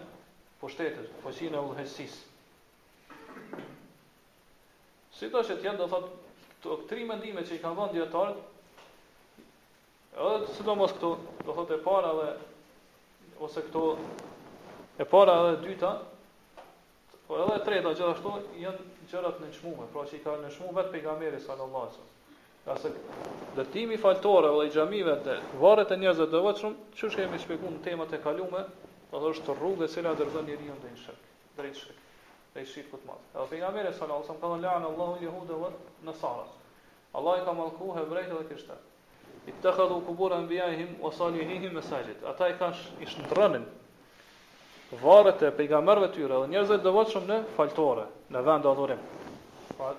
[0.61, 2.15] pushtetit, fuqin e udhëhesis.
[5.13, 6.17] Si të shetë jenë, do thotë,
[6.63, 8.49] të këtëri mendime që i kanë dhënë djetarët,
[10.13, 11.11] edhe të sidom mos këto,
[11.43, 12.31] do thotë e para dhe,
[13.43, 13.83] ose këto
[15.03, 15.93] e para dhe dyta,
[17.33, 20.91] Po edhe treta gjithashtu janë gjërat në çmume, pra që i kanë në çmume vetë
[20.93, 22.35] pejgamberi sallallahu alajhi wasallam.
[22.63, 22.91] Ka se
[23.57, 28.13] dëtimi faltore dhe xhamive të varret e njerëzve të vetëm, çush kemi shpjeguar në temat
[28.13, 28.61] e kaluara,
[29.09, 31.25] po do është rrugë që na dërgon njeriu drejt shek,
[31.57, 32.05] drejt shek.
[32.53, 33.23] Te shit kut mall.
[33.33, 35.75] Edhe pejgamberi sallallahu alajhi wasallam ka thënë Allahu yahuda wa
[36.11, 36.45] nasara.
[37.17, 39.53] Allah i ka mallku hebrejtë dhe krishterët.
[39.55, 42.21] Ittakhadhu quburan biyahim wa salihihim masalit.
[42.29, 43.65] Ata i kanë ishtrënën
[45.01, 48.99] varet e pejgamberëve tyre dhe njerëzve të devotshëm në faltore, në vend adhurim.
[49.77, 49.93] Pa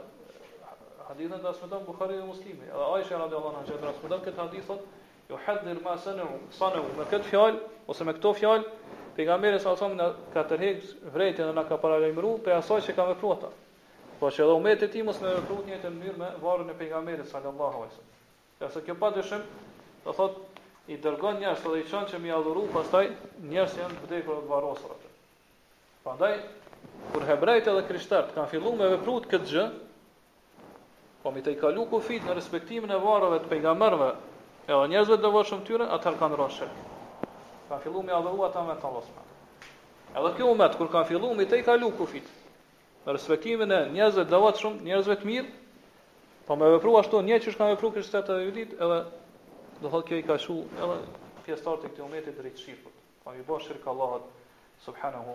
[1.10, 5.34] hadithën e transmeton Buhariu dhe Muslimi, edhe Aisha radhiyallahu anha që transmeton këtë hadith thotë
[5.34, 6.28] yuhaddir ma sanu
[6.58, 8.64] sanu me këtë fjalë ose me këto fjalë
[9.16, 13.08] pejgamberi sallallahu alaihi wasallam ka tërheq vretën dhe na ka paralajmëruar për asaj që ka
[13.12, 13.52] vepruar ata.
[14.20, 17.30] Po që edhe umeti i tij mos më vepruat një të me varrin e pejgamberit
[17.30, 18.12] sallallahu alaihi wasallam.
[18.62, 19.42] Ja se kjo padyshim
[20.04, 20.53] do thotë
[20.88, 23.06] i dërgon njerëz që i çon që mi adhuru, pastaj
[23.48, 25.12] njerëz janë vdekur të varrosur atë.
[26.04, 26.34] Prandaj
[27.14, 29.64] kur hebrejtë edhe krishterët kanë filluar me veprut këtë gjë,
[31.22, 34.10] po mi të i kalu kufit në respektimin e varrave të pejgamberëve,
[34.68, 36.86] edhe njerëzve të vërshëm tyre, ata kanë rënë shirk.
[37.70, 39.28] Kanë filluar me adhuru ata me Allahun.
[40.14, 42.24] Edhe kjo umet kur kanë filluar mi të i kalu kufit
[43.04, 45.48] në respektimin e njerëzve të vërshëm, njerëzve të mirë,
[46.46, 49.00] po me vepru ashtu njerëz që kanë vepruar krishterët e judit, edhe
[49.82, 50.96] Do thotë kjo i ka shu edhe
[51.44, 52.92] pjestar të këti umetit rritë shifë.
[53.24, 54.26] Pa mi bo shirkë Allahat,
[54.84, 55.34] subhanahu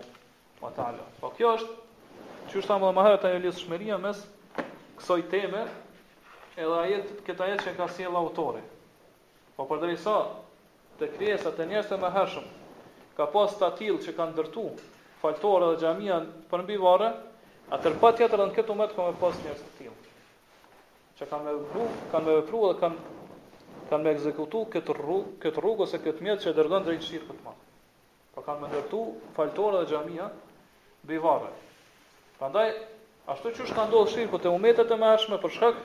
[0.62, 1.04] wa ta'ala.
[1.20, 1.74] Po kjo është,
[2.48, 4.20] që është amë dhe maherë të ajelisë shmeria mes
[4.98, 5.64] kësoj teme
[6.56, 8.62] edhe ajet, këta jetë që ka si e lautore.
[9.56, 10.16] Pa po përderi sa,
[11.00, 12.48] të kriesat e njështë e maherëshëm,
[13.18, 14.64] ka pas të që kanë ndërtu
[15.20, 16.18] faltore dhe xhamia
[16.50, 17.12] për mbi varre,
[17.76, 19.98] atër pa tjetër dhe në këtë umet ka me pas njështë të tillë
[21.20, 23.19] që kanë me vëpru dhe kanë
[23.90, 27.54] kanë me ekzekutu këtë rrugë, këtë rrugë ose këtë mjet që dërgon drejt shirkut më.
[28.36, 29.00] Po kanë më ndërtu
[29.36, 30.28] faltorë dhe xhamia
[31.04, 31.50] mbi varre.
[32.38, 32.68] Prandaj
[33.34, 35.80] ashtu që është ka ndodhur shirku te umetet të mëshme për shkak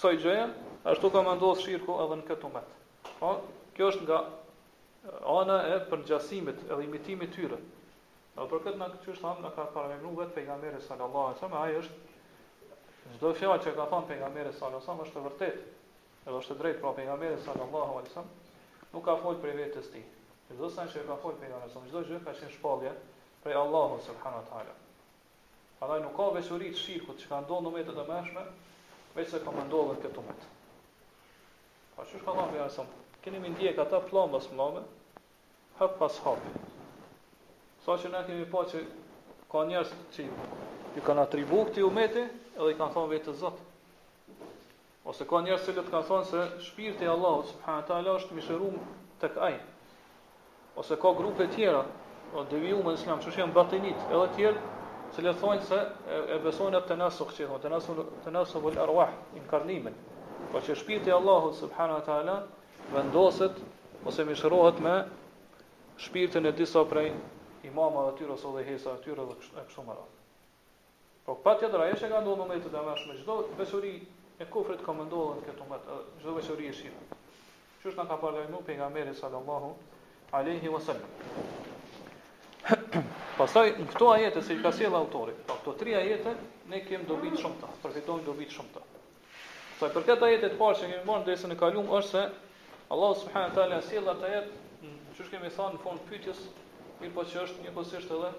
[0.00, 0.48] soi gjëja,
[0.92, 2.72] ashtu ka ndodhur shirku edhe në këtë umet.
[3.20, 3.34] Po
[3.76, 7.60] kjo është nga eh, ana e përgjasimit e limitimit tyre.
[8.38, 11.78] Do për këtë na çu është thënë ka paramendruar vetë pejgamberi sallallahu alajhi wasallam, ai
[11.82, 15.72] është çdo fjalë që ka thënë pejgamberi sallallahu alajhi wasallam është e vërtetë.
[16.22, 18.30] Edhe është drejt pra pejgamberi sallallahu alaihi wasallam,
[18.92, 20.02] nuk ka fol për vetë të tij.
[20.48, 22.92] Në çdo sa që ka fol për sallallahu alaihi wasallam, çdo gjë ka qenë shpallje
[23.46, 24.74] për Allahun subhanahu wa taala.
[25.80, 28.44] Falaj nuk ka veçuri të shirkut që ka ndonë në metët e mëshme,
[29.16, 30.46] veç se ka më ndodhën këtë umet.
[31.96, 32.94] Pa që është ka dhamë, bëja nësëm,
[33.26, 34.86] keni më ndjek ata flamë bësë mëllame,
[35.80, 36.54] hëpë pas hapë.
[37.82, 38.84] Sa që ne kemi pa që
[39.56, 40.30] ka njerës që
[40.94, 43.68] ju kanë atribu këti umetit, edhe i kanë thonë vetë të zëtë
[45.08, 48.84] ose ka njerëz që kanë thonë se shpirti i Allahut subhanahu teala është mishëruar
[49.22, 49.56] tek ai.
[50.78, 51.80] Ose ka grupe tjera
[52.38, 54.62] o devijuar në Islam, çuçi janë batinit, edhe të tjerë
[55.16, 59.98] që le thonë se e, besojnë atë nasu që thonë, tenasu tenasu vol arwah inkarnimin.
[60.52, 62.38] Po që shpirti i Allahut subhanahu teala
[62.94, 63.58] vendoset
[64.06, 64.94] ose mishërohet me
[66.06, 67.10] shpirtin e disa prej
[67.68, 69.36] imamave të tyre ose dhe hesa të tyre dhe
[69.66, 70.10] kështu me radhë.
[71.26, 73.94] Po patjetër ajo që ka ndodhur në momentin e dashur me çdo besori
[74.42, 75.90] e kufrit ka më ndodhën këtë umet,
[76.20, 77.18] gjithë veqëri e shirë.
[77.82, 79.68] Që është në ka parë gajmu për nga meri sallallahu
[80.38, 81.10] aleyhi wa sallam.
[83.38, 86.34] Pasaj, në këto ajete, se i ka sjellë autorit, pa po, këto tri ajete,
[86.70, 88.82] ne kemë dobit shumë ta, përfitojmë dobit shumë ta.
[89.78, 92.24] Pasaj, për këtë ajete të parë që kemi marë në desë në kalumë, është se
[92.94, 96.42] Allah subhanë të alja sjellë atë ajete, që është kemi thanë në fond pytjes,
[97.02, 98.32] mirë po që është një posishtë edhe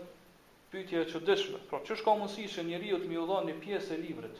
[0.74, 1.60] pytje e që dëshme.
[1.72, 4.40] Pra, që është ka mundësi që njeri ju të mjë një pjesë e livrit,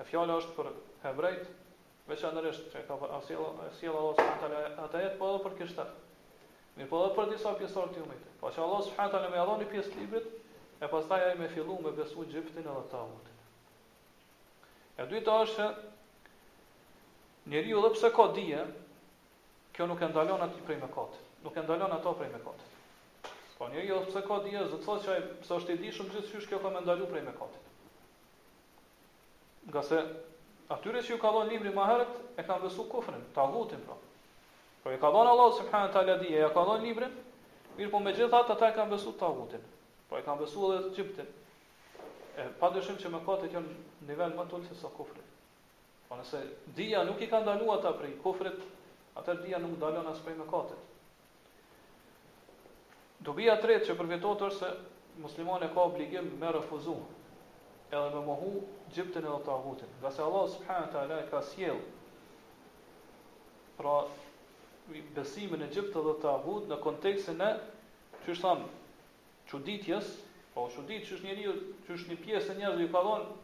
[0.00, 0.66] E fjala është për
[1.06, 1.46] hebrejt,
[2.08, 5.86] veçanërisht që ka asiela Allah subhanahu taala atë jetë po për kështa.
[6.76, 8.24] Mirë po edhe për disa pjesorë të umit.
[8.42, 10.26] Po që Allah subhanahu taala më dhoni pjesë librit,
[10.84, 13.36] e pastaj ai më fillu me besu Egjiptin edhe Tawutin.
[15.00, 15.68] E dyta është
[17.54, 18.60] njeriu edhe pse ka dije,
[19.76, 21.16] kjo nuk e ndalon atë prej mëkat.
[21.46, 22.68] Nuk e ndalon ato prej mëkat.
[23.56, 26.60] Po njeriu edhe pse ka dije, zot thotë se ai pse është i gjithçysh kjo
[26.66, 27.65] ka më ndalu prej mëkatit
[29.66, 29.98] nga se
[30.70, 33.96] atyre që ju ka dhënë librin më herët e kanë besu kufrin, tagutin pra.
[34.82, 37.14] Po i ka dhënë Allah subhanahu taala dia, ja ka dhënë librin,
[37.78, 39.62] mirë po megjithatë ata e kanë besu tagutin.
[40.08, 41.30] Po pra, e kanë besu edhe Egjiptin.
[42.36, 45.22] E pa dyshim që mëkatet janë në nivel më të ulët se sa kufri.
[46.08, 46.42] Po nëse
[46.76, 48.60] dija nuk i ka ndaluar ata prej kufrit,
[49.18, 50.82] atë dia nuk dalon as prej mëkatet.
[53.26, 57.15] Dobia tretë që përfitohet është se muslimani ka obligim me refuzuar
[57.90, 58.50] edhe me mohu
[58.94, 59.88] gjiptin edhe tahutin.
[60.00, 61.78] Nga se Allah subhanët e ka sjell,
[63.76, 64.02] pra
[65.14, 67.50] besimin e gjiptin edhe tahut në kontekstin e,
[68.24, 68.68] që është thamë,
[69.50, 70.12] që ditjes,
[70.54, 71.54] pra po që që është një një,
[71.86, 73.34] që është një pjesë e njerëzë ju ka dhonë,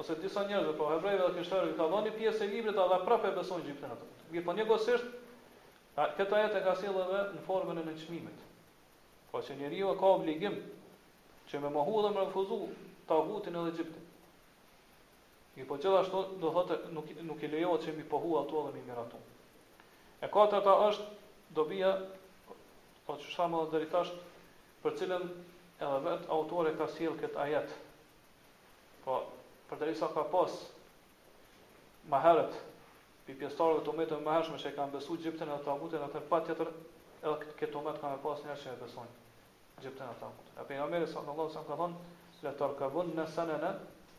[0.00, 2.76] ose disa njerëzë, pra po hebrejve dhe kështërë ju ka dhonë një pjesë e librit,
[2.78, 5.08] a dhe prapë e beson gjiptin edhe Mirë, po një gosisht,
[5.98, 8.44] a, këta jetë e ka sjell edhe në formën e në qmimit.
[9.32, 10.54] Po që njeriu ka obligim
[11.50, 12.60] që me dhe me refuzu
[13.10, 14.02] tagutin edhe Egjiptin.
[15.58, 18.84] Mi po gjithashtu, do thotë, nuk, nuk i lejohet që mi pohu ato dhe mi
[18.86, 19.18] miratu.
[20.22, 21.06] E katë ta është,
[21.56, 21.90] do bia,
[22.48, 22.54] o
[23.08, 24.22] po që shama dhe dëritasht,
[24.84, 27.74] për cilën edhe vet autore ka silë këtë ajet.
[29.04, 29.18] Po,
[29.72, 30.54] për të ka pas,
[32.12, 32.54] ma herët,
[33.26, 36.40] pi pjestarëve të metën ma hershme që i kanë besu Egjiptin edhe tagutin, atër pa
[36.46, 36.72] tjetër,
[37.26, 39.18] edhe këtë të kanë pas njerë që i besojnë.
[39.82, 40.56] Egjiptin edhe tagutin.
[40.62, 41.10] E për nga
[41.58, 42.10] sa ka thonë,
[42.42, 43.72] le të arkavun në sënën e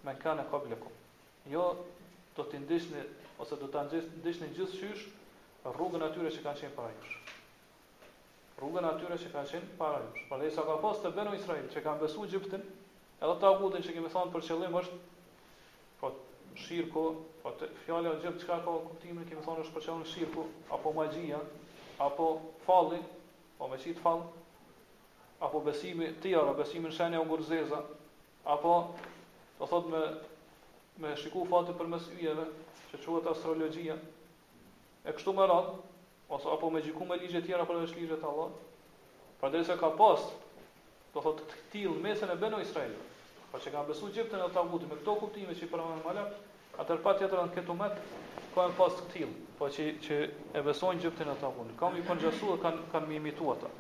[0.06, 0.94] me kane kablikum.
[1.50, 1.64] Jo,
[2.38, 3.02] do të ndihni
[3.42, 3.82] ose do të
[4.22, 5.08] ndishtë gjithë shysh
[5.74, 7.16] rrugën atyre që kanë qenë para jush.
[8.60, 10.28] Rrugën atyre që kanë qenë para jush.
[10.30, 12.66] Pra dhe isa ka pas të benu Israel që kanë besu gjiptin,
[13.22, 15.00] edhe ta agudin që kemi thonë për qëllim është
[16.02, 16.12] po,
[16.66, 17.06] shirko,
[17.42, 20.46] po, të fjale o gjipt që ka ka kuptimin, kemi thonë është për qëllim shirku,
[20.78, 21.42] apo magjia,
[22.06, 22.30] apo
[22.68, 23.02] falli,
[23.58, 24.24] po me fall,
[25.46, 26.14] apo besimi
[26.62, 27.82] besimi në shenja e ngurzeza,
[28.46, 28.96] Apo
[29.60, 30.02] do thot me
[31.02, 32.46] me shiku fatin përmes yjeve,
[32.92, 33.96] që quhet astrologjia.
[35.10, 35.70] E kështu me radh,
[36.38, 38.58] ose apo me gjiku me ligje tjera për veç ligjet e Allahut.
[39.42, 40.26] Përderisa ka pas,
[41.14, 42.98] do thot të till mesën e Beno Israil.
[43.52, 46.34] Po që kanë besuar gjithë këta tavut me këto kuptime që para më malat,
[46.84, 47.98] atër pa tjetër an këto mat
[48.58, 50.20] kanë pas të till, po që që
[50.62, 51.78] e besojnë gjithë këta tabuti.
[51.84, 53.78] Kam i punjësuar kanë kanë më imituar ata.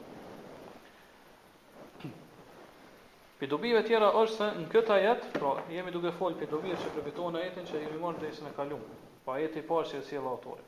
[3.41, 7.47] Pidobive tjera është se në këta jetë, pra jemi duke folë pidobive që përbitohen e
[7.47, 10.17] jetin që jemi marrë dhe isë në kalumë, pa jetë i parë që e si
[10.17, 10.61] e lautore.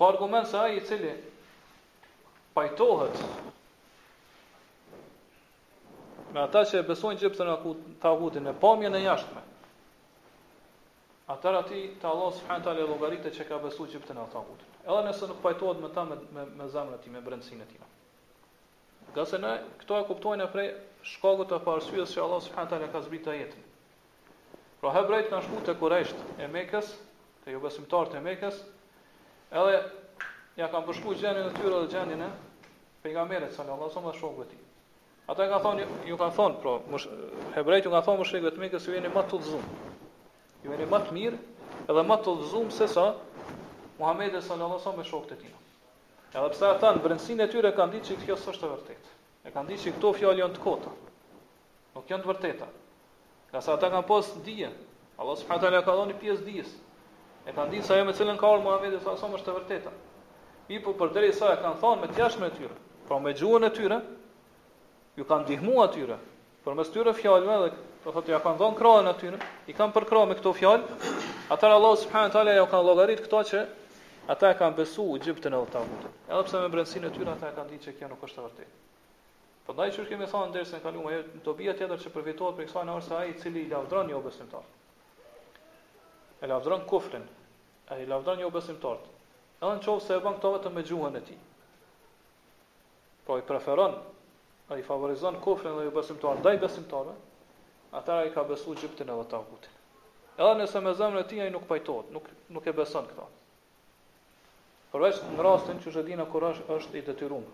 [0.00, 1.12] Ka argument se aji i cili
[2.56, 3.20] pajtohet
[6.34, 9.44] me ata që e besojnë gjipëse në tavutin e pamjen e jashtme,
[11.36, 14.74] atër ati të Allah subhanët e logaritë që ka besu gjipëse në tagutin.
[14.90, 17.68] Edhe nëse nuk pajtohet me ta me, me, me zamën e ti, me brendësin e
[17.76, 17.92] tina.
[19.12, 19.52] Nga se ne
[19.82, 20.66] këto e kuptojnë e prej
[21.08, 23.64] Shkogët të parësyës që Allah subhanët ala ka zbritë të jetën.
[24.82, 26.90] Pra hebrejt kanë shku të kurejsht e mekës,
[27.44, 28.58] të ju besimtar të mekës,
[29.60, 29.78] edhe
[30.60, 32.30] ja kanë përshku gjenin e tyre dhe gjenin e
[33.06, 34.58] pejgamberit sa Allah subhanët ala shkogu e ti.
[35.32, 37.00] Ata e ka thonë, ju, ka thonë, pra,
[37.56, 39.96] hebrejt ju ka thonë më shrikëve të mekës, ju e më matë të zumë,
[40.66, 41.40] ju e më të mirë,
[41.88, 43.06] edhe më të të se sa
[43.98, 45.62] Muhammed e sallallahu alaihi wasallam me shokët e tina.
[46.28, 49.12] Edhe pse ata në brendsinë e tyre kanë ditë se kjo është e vërtetë.
[49.48, 50.90] E kanë ditë se këto fjalë janë të kota.
[51.94, 52.66] Nuk janë të vërteta.
[53.52, 54.68] Ka sa ata kanë pas dije.
[55.18, 56.70] Allah subhanahu wa taala ka dhënë pjesë dijes.
[57.48, 59.94] E kanë ditë se ajo me cilën ka ul Muhamedi sallallahu alaihi është e vërteta.
[60.68, 62.76] Mi po për deri sa e kanë thënë me të jashtëm e tyre,
[63.08, 63.98] pra me gjuhën e tyre,
[65.16, 66.04] ju kanë ndihmuar aty.
[66.64, 67.72] Por mes tyre fjalëve dhe
[68.04, 69.32] po thotë ja kanë dhënë krahën aty,
[69.66, 71.00] i kanë përkrahë me këto fjalë.
[71.56, 73.64] Atëherë Allah subhanahu wa taala ja ka llogarit këto që
[74.28, 76.12] ata e kanë besu u gjyptin edhe tagutin.
[76.28, 78.44] Edhe pse me brendsinë e tyre ata e kanë ditë që kjo nuk është e
[78.44, 78.82] vërtetë.
[79.68, 81.04] Po ndaj që kemi thënë ndërsa në e jo,
[81.36, 84.64] në Tobia tjetër që përfitohet për kësaj nëse ai i cili i lavdron jo besimtar.
[86.40, 87.24] E lavdron kufrin,
[87.94, 89.00] ai lavdron jo besimtar.
[89.60, 91.40] Edhe në qovë se e bën të vetëm me gjuhën e tij.
[93.30, 93.96] Po i preferon,
[94.76, 97.16] ai favorizon kufrin dhe jo besimtar ndaj besimtarëve,
[98.02, 99.40] atëra i ka besuar gjyptin edhe
[100.38, 103.24] Edhe nëse me zemrën e tij ai nuk pajtohet, nuk nuk e beson këtë.
[104.92, 106.44] Përveç në rastin që është dina kur
[106.76, 107.44] është i detyruar.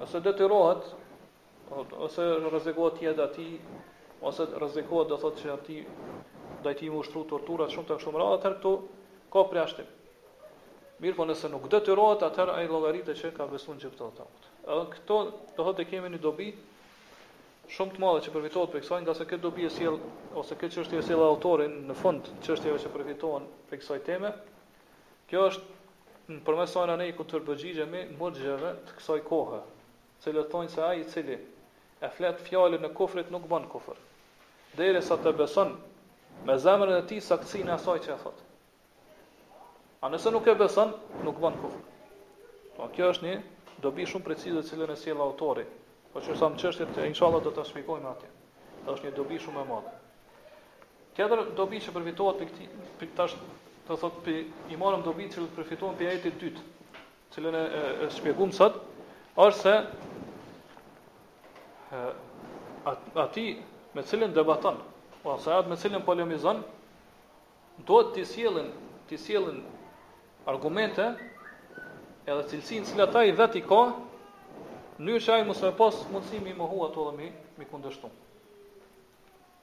[0.00, 0.88] Nëse detyrohet
[2.06, 3.44] ose rrezikohet ti atë ti
[4.30, 5.76] ose rrezikohet do thotë që ti
[6.64, 8.72] do ai ti më ushtru tortura shumë të shumë rrallë atë këtu
[9.34, 9.88] ka përjashtim.
[11.02, 14.26] Mirë, po nëse nuk detyrohet atë ai llogaritë që ka besuar që këto ato.
[14.66, 15.18] Edhe këto
[15.58, 16.48] do thotë kemi një dobi
[17.76, 20.00] shumë të madhe që përfitohet për kësaj, ndase këto dobi e sjell
[20.42, 24.34] ose këto çështje e sjell autorin në fund çështjeve që përfitohen për kësaj teme.
[25.30, 25.80] Kjo është
[26.30, 29.60] në përmesojnë ne i këtër përgjigjemi mërgjëve të kësaj kohë,
[30.22, 31.38] cilë thonë se aji cili
[32.04, 33.96] e fletë fjallin në kofrit nuk bënë kofër,
[34.78, 35.72] dhe sa të beson
[36.46, 38.48] me zemrën e ti saksin e asaj që e thotë.
[40.02, 40.94] A nëse nuk e beson,
[41.26, 41.90] nuk bënë kofër.
[42.76, 43.34] Po, kjo është një
[43.84, 45.66] dobi shumë precizë dhe cilën e sjellë autori,
[46.12, 48.30] po që sa më qështje të inshallah dhe të shpikojmë atje.
[48.84, 49.92] Dhe është një dobi shumë e madhe.
[51.16, 53.34] Tjetër dobi që përvitohet për këti,
[53.88, 54.34] të thot pi
[54.70, 58.76] i marrëm dobi që të përfitojmë pi ajetin dytë, të cilën e shpjegum sot,
[59.58, 59.72] se
[63.24, 63.46] aty
[63.96, 64.78] me cilën debaton,
[65.32, 66.62] ose atë me cilën polemizon,
[67.90, 68.70] duhet të sjellin,
[69.10, 69.62] të sjellin
[70.52, 71.08] argumente
[72.26, 73.82] edhe cilësinë që ata i vetë i ka,
[75.02, 78.10] nëse ai mos e pas mundësi mi mohu ato dhe mi mi kundërshtoj.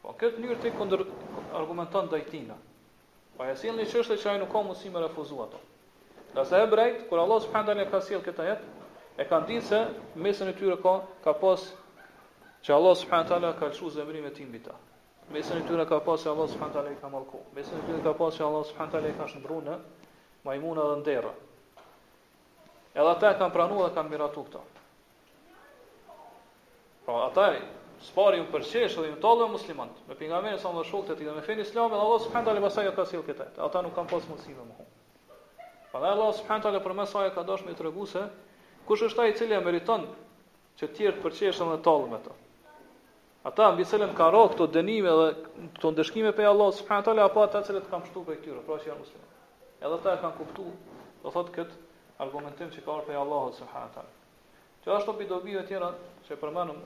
[0.03, 1.01] Po këtë njërë të i kundër
[1.59, 2.55] argumentan dhe i tina,
[3.39, 5.59] Pa e sillni çështën që ai nuk ka mundësi me refuzuar ato.
[6.33, 9.65] Nga sa e brejt, kur Allah subhanahu ne ka sill këtë jetë, e kanë ditë
[9.69, 9.79] se
[10.25, 11.63] mesën e tyre ka ka pas
[12.67, 14.75] që Allah subhanahu taala ka lëshuar zemrën e timit ta.
[15.31, 17.39] Mesën e tyre ka pas që Allah subhanahu taala i ka mallku.
[17.55, 19.79] Mesën e tyre ka pas që Allah subhanahu taala i ka shndruar në
[20.49, 21.33] majmuna dhe në derë.
[22.99, 24.65] Edhe ata e kanë pranuar dhe kanë miratu këto.
[27.07, 27.47] Pra ata
[27.99, 29.89] Spari u përqesh dhe u tallë musliman.
[30.07, 32.93] Me pejgamberin sa më e te dhe me fen islam, dhe Allah subhanahu taala pasaj
[32.95, 33.47] ka sill këtë.
[33.65, 34.85] Ata nuk kanë pas mundësi me mohu.
[35.91, 38.21] Pa dhe Allah subhanahu taala për mesaj ka dashme treguse
[38.87, 40.05] kush është ai i cili meriton
[40.79, 42.31] që të tjerë të përqeshën dhe të tallën me to.
[43.51, 45.27] Ata mbi selem ka rro këto dënime dhe
[45.75, 48.93] këto ndëshkime pe Allah subhanahu taala apo ata që kam shtu pe këtyre, pra që
[48.93, 49.27] janë musliman.
[49.83, 51.75] Edhe ata e kanë kuptuar, do thotë kët
[52.25, 54.15] argumentim që ka ardhur pe Allah subhanahu taala.
[54.85, 55.91] Që ashtu bidobi të tjera
[56.27, 56.79] që përmendëm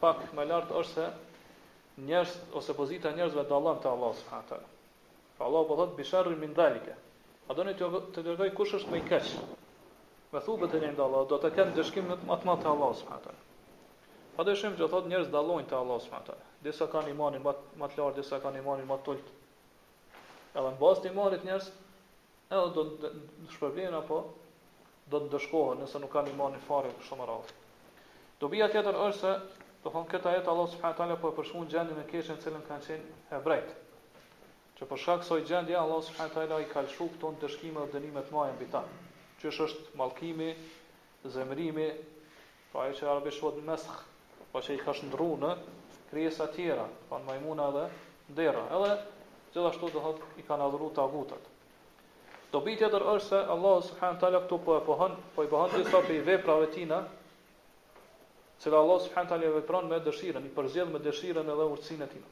[0.00, 4.48] pak më lart është se njerëz ose pozita njerëzve të Allah te Allahu subhanahu wa
[4.48, 4.68] taala.
[5.38, 6.94] Pra Allahu po thot bisharri min dalika.
[7.48, 9.32] A doni të të dërgoj kush është më i keq?
[10.32, 13.06] Me thubet e njëmë Allah, do të kenë dëshkim më të matë të Allah, së
[13.08, 13.44] më atërë.
[14.36, 16.44] Pa dhe që thot njerëz dalojnë të Allah, së më atërë.
[16.66, 17.56] Disa kanë imanin më
[17.88, 19.36] të lartë, disa kanë imanin më të tullë.
[20.58, 21.70] Edhe në bas të imanit njerëz
[22.56, 23.12] edhe do të
[23.54, 24.20] shpërblinë, apo
[25.12, 27.56] do të dëshkohen nëse nuk kanë imanin fare, kështë më radhë.
[28.42, 29.32] Dobia tjetër është se
[29.84, 32.64] Do thonë këta jetë Allah subhanahu taala po e përshkruan gjendjen e keqe në cilën
[32.68, 33.68] kanë qenë hebrejt.
[34.78, 38.24] Që për shkak kësaj gjendje Allah subhanahu taala i ka lëshuar këto dëshkime dhe dënime
[38.28, 38.82] të mëdha mbi ta.
[39.42, 40.48] Që është mallkimi,
[41.36, 41.86] zemërimi,
[42.72, 44.02] pra po ajo që arabi thot mesx,
[44.38, 45.52] pra po që i ka shndruar në
[46.10, 47.84] krijesa të tjera, pa po majmuna dhe
[48.40, 48.64] dera.
[48.80, 48.92] Edhe
[49.54, 51.44] gjithashtu do thotë i kanë adhuruar tagutat.
[52.50, 56.02] Dobitja tërë është se Allah subhanahu taala këtu po e pohon, po i bëhon disa
[56.06, 57.02] prej veprave tina,
[58.62, 62.22] që Allah subhanahu taala vepron me dëshirën, i përzgjedh me dëshirën edhe urtësinë e tij.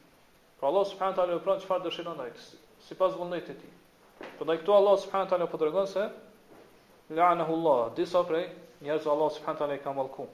[0.59, 2.33] Pra Allah subhanahu taala vepron çfarë dëshiron ai,
[2.87, 3.75] sipas vullnetit të tij.
[4.39, 6.07] Prandaj këtu Allah subhanahu taala po tregon se
[7.19, 8.49] la'anahu Allah, disa prej
[8.89, 10.27] njerëzve Allah subhanahu taala i ka mallku.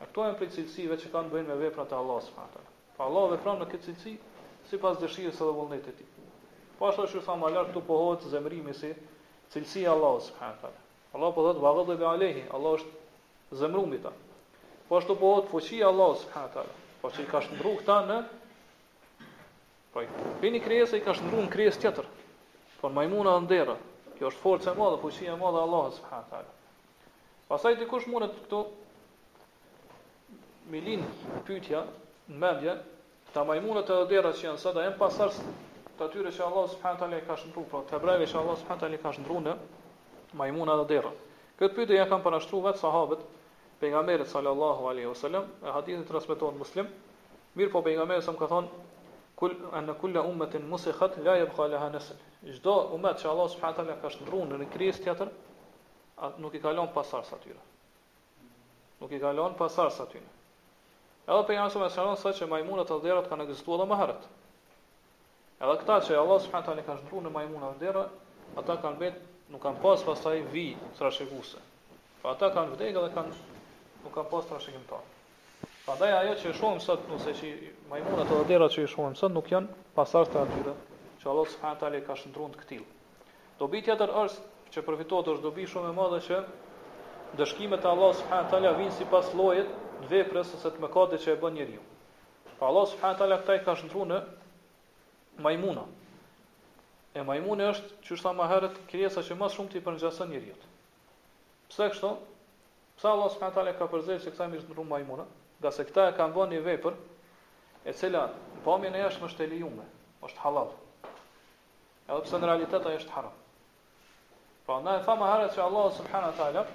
[0.00, 2.70] A janë prej cilësive që kanë bënë me veprat e Allah subhanahu taala.
[2.96, 4.14] Pra Allah vepron me këtë cilësi
[4.70, 6.24] sipas dëshirës së vullnetit të tij.
[6.78, 8.92] Po ashtu është thamë alar këtu pohohet zemrimi si
[9.54, 10.80] cilësia e Allah subhanahu taala.
[11.16, 14.04] Allah po thotë wa ghadiba alayhi, Allah është zemrumi i
[14.90, 16.72] Po ashtu po hëtë fuqia Allah subhanahu ta'ala.
[17.00, 18.14] Po që i ka shëndru këta në,
[19.94, 20.08] po i
[20.42, 22.08] pini kriese i ka shëndru në tjetër.
[22.80, 23.76] Po në majmuna ndera.
[24.18, 26.52] Kjo është forca e madhe, fuqia e madhe Allah subhanahu ta'ala.
[27.52, 28.64] Pasaj të kush mundet këto
[30.74, 31.06] milin
[31.46, 31.84] pytja
[32.26, 32.74] në mendje,
[33.30, 35.38] ta majmunat e dera që janë sada, janë pasars
[35.98, 38.82] të atyre që Allah subhanahu ta'ala i ka shëndru, pra të brejve që Allah subhanahu
[38.86, 39.56] ta'ala i ka shëndru në
[40.42, 41.14] majmuna dhe dera.
[41.62, 43.24] Këtë pyetje janë kam përnashtru sahabët,
[43.80, 46.86] pejgamberit sallallahu alaihi wasallam e hadithin transmeton muslim
[47.56, 48.68] mirë po pejgamberi sa më ka thon
[49.40, 52.16] kul an kullu ummatin musikhat la yabqa laha nasl
[52.58, 55.30] çdo ummet që Allah subhanahu taala ka shndruar në, në krijes tjetër
[56.44, 57.62] nuk i kalon pasars atyre
[59.00, 60.28] nuk i kalon pasars atyre
[61.26, 64.28] edhe pejgamberi sa më shkon sa që majmunat të dhërat kanë ekzistuar edhe më herët
[65.64, 69.18] edhe këta që Allah subhanahu taala ka shndruar në majmunat të dhërat ata kanë bërë
[69.54, 70.66] nuk kanë pas pasaj vi
[70.96, 71.58] trashëguese.
[72.22, 73.32] Po ata kanë vdekur dhe kanë
[74.04, 75.02] nuk kanë pas trashëgimtar.
[75.86, 77.50] Prandaj ajo që shohim sot, nëse që
[77.90, 80.74] majmuna ato dera që i shohim sot nuk janë pasardhës të atyre,
[81.20, 82.84] që Allah subhanahu teala ka shndruar të këtill.
[83.60, 86.40] Dobi tjetër është që përfitohet është dobi shumë e madhe që
[87.40, 89.70] dëshkimet e Allah subhanahu teala vijnë sipas llojit
[90.00, 91.80] të veprës ose të mëkateve që e bën njeriu.
[92.58, 94.20] Pa Allah subhanahu teala këtë ka shndruar në
[95.46, 95.84] majmuna.
[97.18, 100.66] E majmuni është, që është ta maherët, kërjesa që mas shumë të i përngjasa njëriot.
[101.72, 102.10] Pse kështu?
[103.00, 105.24] Pse Allah subhanahu taala ka përzier se këta në ndrum majmuna,
[105.62, 106.96] nga se këta e kanë bënë një vepër
[107.88, 108.26] e cila
[108.66, 109.86] pamjen e jashtë është e lejuar,
[110.28, 110.74] është halal.
[112.10, 113.38] Edhe pse në realitet ajo është haram.
[114.66, 116.66] Pra na e famë harë se Allah subhanahu taala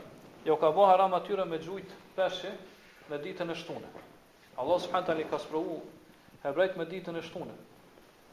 [0.48, 2.56] jo ka bërë haram atyre me gjujt peshë
[3.12, 3.92] në ditën e shtunë.
[4.64, 5.78] Allah subhanahu taala ka sprovu
[6.48, 7.54] hebrejt me ditën e shtunë.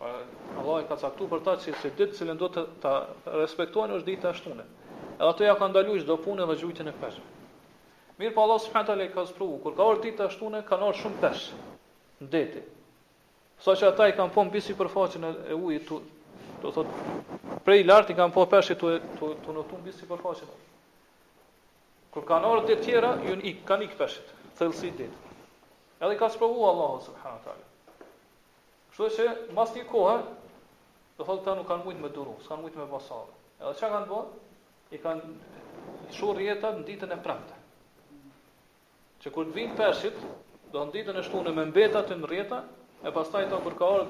[0.01, 0.15] Pra,
[0.65, 2.95] Allah e ka caktu për ta që se ditë që do të ta
[3.37, 4.67] respektojnë është ditë e shtunë.
[5.13, 7.37] Edhe ato ja kanë ndaluar çdo punë dhe gjujtën e peshëve.
[8.21, 11.21] Mirë po Allah subhanahu fëhën ka zëpruhu, kur ka orë ditë të ashtune, ka shumë
[11.23, 11.57] peshë,
[12.25, 12.61] në deti.
[13.63, 14.91] Sa so që ata i kam po në bisi për
[15.49, 16.01] e ujë, të,
[16.63, 16.87] të thot,
[17.65, 20.51] prej lart lartë i kam po peshë të, të, të në bisi për ujë.
[22.13, 25.17] Kur ka në ditë tjera, ju në ikë, ik peshit, thellësi peshët, ditë.
[26.03, 27.63] Edhe i ka zëpruhu Allah subhanahu fëhën
[28.97, 30.19] të që mas një kohë,
[31.17, 33.33] të thotë ta nuk kanë mujtë me duru, s'kan mujtë me basarë.
[33.63, 34.31] Edhe që kanë bën?
[34.93, 37.55] i kanë shurë rjeta në ditën e prante
[39.23, 40.17] që kur të vinë peshit,
[40.73, 42.57] do në ditën e shtunë me mbeta të në rjeta,
[43.07, 44.07] e pas taj të për orë,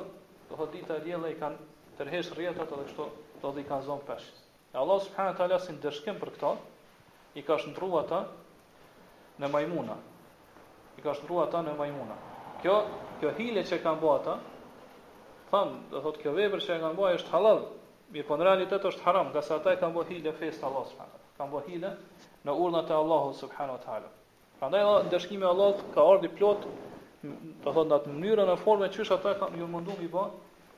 [0.48, 1.66] do hëtë ditë e rjela i kanë
[1.98, 3.06] tërhesh rjetat edhe kështu
[3.42, 4.38] do dhe i kanë zonë peshit.
[4.72, 6.52] E Allah subhanët ala si në dëshkim për këto,
[7.40, 8.22] i ka shëndru ata
[9.42, 9.98] në majmuna.
[10.96, 12.16] I ka shëndru ata në majmuna.
[12.64, 12.78] Kjo,
[13.20, 14.38] kjo hile që kanë bo ata,
[15.52, 17.62] thamë, do thotë kjo vepër që kanë bo, është halal,
[18.14, 20.88] mi po në realitet është haram, nga sa ata i kanë bo hile fest Allah
[20.92, 21.28] subhanët.
[21.36, 21.92] Kanë bo hile
[22.46, 24.12] në urnat e Allahu subhanët ala.
[24.62, 26.56] Prandaj Allah i Allah ka ardhi plot,
[27.64, 30.28] do thot në atë mënyrë në formë çysh ata kanë ju munduam i bën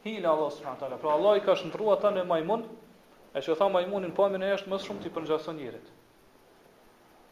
[0.06, 0.96] hile Allah subhanahu taala.
[1.02, 2.64] Pra Allah i ka shndruar ata në majmun,
[3.36, 5.88] e që tha majmunin më e është më shumë ti përngjason njerit.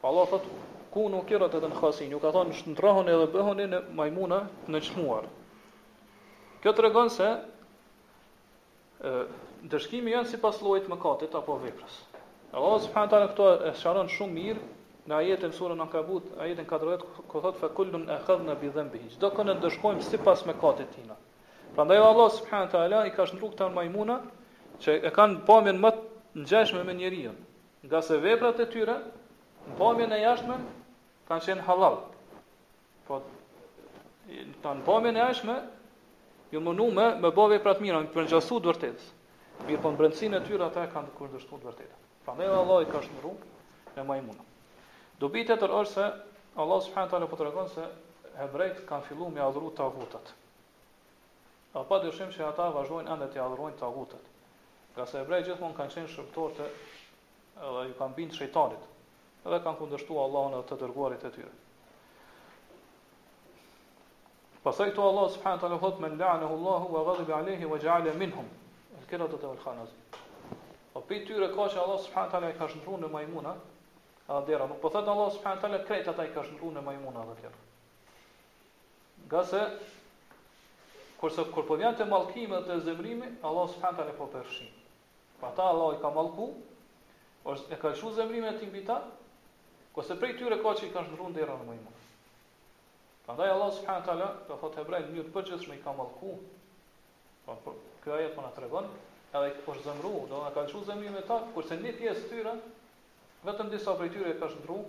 [0.03, 0.45] Pa Allah thot
[0.93, 4.43] ku nuk i rrotet në khasin, ju ka thonë shndrohen edhe bëhoni në majmuna
[4.75, 5.31] në çmuar.
[6.61, 7.31] Kjo tregon se
[9.09, 9.15] ë
[9.71, 11.99] ndeshkimi janë sipas llojit mëkatit apo veprës.
[12.53, 14.69] Allah subhanahu taala këto e shkron shumë mirë
[15.11, 18.55] Në ajetën surën në kabut, ajetën ka drojet, ko thotë, fa kullun e khedhë në
[18.61, 21.17] bidhëm bëhi, qdo kënë ndëshkojmë si pas tina.
[21.75, 24.19] Prandaj Allah, subhanahu të ala, i ka shënru këta majmuna,
[24.85, 26.03] që e kanë pëmjen më të
[26.43, 27.37] njëshme me njerion,
[27.87, 28.97] nga se veprat e tyre,
[29.71, 30.61] në pëmjen e jashtme
[31.31, 31.99] kanë qenë halal.
[33.09, 33.19] Po
[34.31, 35.57] në të e jashtme
[36.53, 39.11] ju më në me, me bove prat mira, në për njësu të vërtetës,
[39.67, 42.01] mirë për po në brendësin e tyre, ata e kanë kërë dështu të vërtetë.
[42.29, 43.35] Prandaj Allah i ka shënru
[44.03, 44.52] e majmuna.
[45.23, 46.07] Dobi të tërë është se
[46.63, 47.83] Allah subhanë talë po të regonë se
[48.41, 50.33] hebrejt kanë fillu me adhuru të agutat.
[51.79, 54.23] A pa dërshim që ata vazhdojnë ende të adhurojnë të agutat.
[54.97, 56.67] Ka se hebrejt gjithmonë kanë qenë shërptor të
[57.69, 58.89] edhe ju kanë bindë shëjtanit.
[59.47, 61.55] edhe kanë kundërshtu Allahun edhe të dërguarit e tyre.
[64.67, 68.15] Pasaj këtu Allah subhanë talë hëtë me lëna hullahu wa gëdhë bi alihi wa gjale
[68.25, 68.49] minhum.
[69.11, 70.03] Këra të të vërkhanazim.
[70.95, 71.55] Po për për për për
[72.11, 73.61] për për për për për
[74.33, 77.25] a dera nuk po thot Allah subhanahu teala krejt ata i ka shndruar në majmuna
[77.29, 77.65] dhe tjetër.
[79.29, 79.61] Nga se
[81.21, 84.73] kurse kur po vjen te mallkimi dhe te zemrimi, Allah subhanahu teala po përfshin.
[85.41, 86.49] Po ata Allah i ka mallku,
[87.45, 89.11] ose e ka lshu zemrimin e timbit ata,
[89.95, 92.01] ose prej tyre ka që ka shndruar në dera në majmuna.
[93.27, 96.33] Prandaj Allah subhanahu teala ka thot hebrejt mirë të përgjithshëm i ka mallku.
[97.45, 98.87] Po, po kjo ajo po na tregon,
[99.35, 102.57] edhe kur po zemru, do na ka lshu zemrimin e ta, kurse një pjesë tyre
[103.43, 104.87] Vetëm disa prej tyre ka shndruar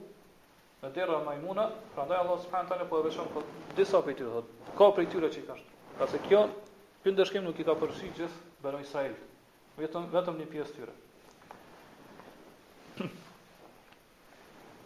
[0.84, 1.64] në derra Majmuna,
[1.96, 3.42] prandaj Allah subhanahu taala po e veçon po
[3.80, 4.42] disa prej tyre.
[4.78, 5.70] Ka prej tyre që i ka shndruar.
[6.02, 6.42] Qase kjo
[7.04, 9.18] ky ndeshkim nuk i ka përfshirë gjithë banor Israil.
[9.80, 10.94] Vetëm vetëm një pjesë tyre.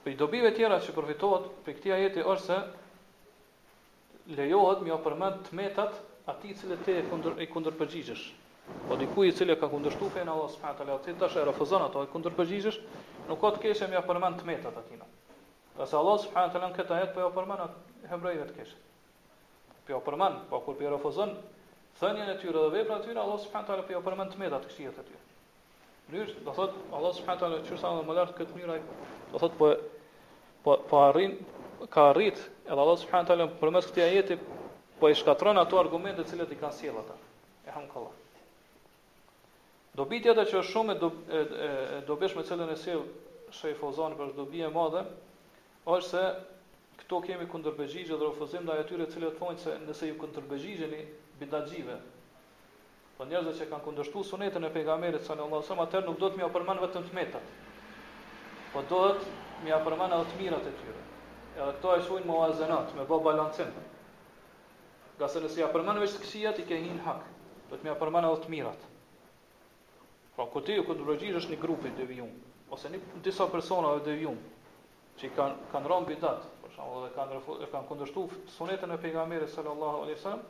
[0.05, 5.99] Për dobive tjera që përfitohet prej këtij ajeti është se lejohet më opërmend të metat
[6.31, 8.23] atij cilët te e kundër e kundërpërgjigjesh.
[8.87, 9.15] përgjigjesh.
[9.15, 12.07] Po i cili ka kundërshtuar fen Allah subhanahu taala, ti tash e refuzon ato e
[12.11, 12.79] kundërpërgjigjesh,
[13.27, 15.07] nuk ka të keshë më përmend të metat atina.
[15.77, 18.81] Pasi Allah subhanahu teala këtë ajet po ja përmend hebrejve të keshë.
[19.87, 21.35] Po ja përmend, po kur po refuzon
[21.99, 24.63] thënien e tyre dhe veprat e tyre, Allah subhanahu teala po ja përmend të metat
[24.65, 25.23] të këshillat e tyre.
[26.07, 28.85] Mënyrë, do thot Allah subhanahu teala çështën më lart këtë mënyrë ai
[29.35, 29.71] do thot po
[30.65, 31.35] po po arrin
[31.93, 34.39] ka arrit edhe Allah subhanahu teala përmes këtij ajeti
[34.99, 37.19] po i shkatron ato argumente të cilat i kanë sjell ata.
[37.67, 38.15] E hamkallahu.
[39.97, 41.37] Dobi tjetër që është shumë do, e,
[42.05, 42.99] dobesh me cilën e sill
[43.57, 45.01] shef Ozan për dobi e madhe,
[45.89, 46.21] është se
[47.01, 50.99] këto kemi kundërbegjigje dhe refuzim dhe atyre të cilët thonë se nëse ju kundërbegjigjeni
[51.39, 51.95] bidaxhive.
[53.17, 56.39] Po njerëzit që kanë kundërshtuar sunetën e pejgamberit sallallahu alajhi wasallam, atë nuk do të
[56.39, 57.55] më apërmanë vetëm të metat.
[58.75, 59.31] Po do të
[59.65, 61.01] më apërmanë edhe të mirat e tyre.
[61.55, 63.85] Edhe këto e më oazenat, me bë balancinë
[65.23, 67.25] Gjasë nëse ja përmend veç të këqijat i ke hin hak.
[67.73, 68.83] Do të më përmend edhe të mirat.
[70.37, 72.29] Pra po, këtë e këtë rëgjish është një grupi devijum,
[72.75, 74.35] ose një disa personave devijum,
[75.17, 77.39] që i kan, kanë rëmë bidat, për shumë dhe kanë,
[77.71, 78.25] kanë këndështu
[78.55, 80.43] sunetën e pejgamerit sallallahu alai sallam,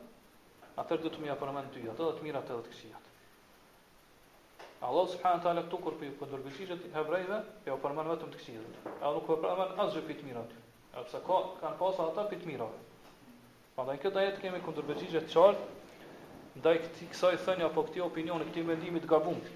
[0.82, 3.06] atër dhe të mija përmen ty, atër dhe të mirat edhe të këshijat.
[4.90, 7.38] Allah subhanahu taala këtu kur për ndërbëjishët e hebrejve,
[7.70, 8.66] ja u përmend vetëm të këqijën.
[9.00, 10.58] Ai nuk po përmend as për të mirë aty.
[10.98, 12.66] Sepse ka kanë pasur ata për të mirë.
[13.78, 15.72] Prandaj këtë ajet kemi kundërbëjishët të qartë
[16.60, 19.50] ndaj këtij kësaj thënie apo këtij opinioni, këtij mendimi të gabuar.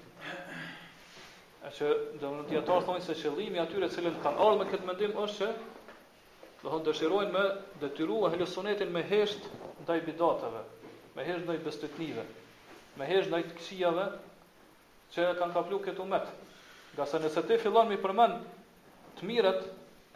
[1.63, 1.89] E që
[2.19, 6.71] dhe më thonjë se qëllimi atyre cilin kanë ardhur me këtë mendim është që dhe
[6.73, 7.43] hëndë dëshirojnë me
[7.83, 9.45] detyru e sunetin me hesht
[9.85, 10.63] ndaj bidatave,
[11.15, 12.25] me hesht ndaj bestetnive,
[12.99, 14.07] me hesht ndaj të kësijave
[15.15, 16.27] që kanë kaplu këtë umet.
[16.97, 18.43] Nga nëse te fillon me përmend
[19.21, 19.63] të miret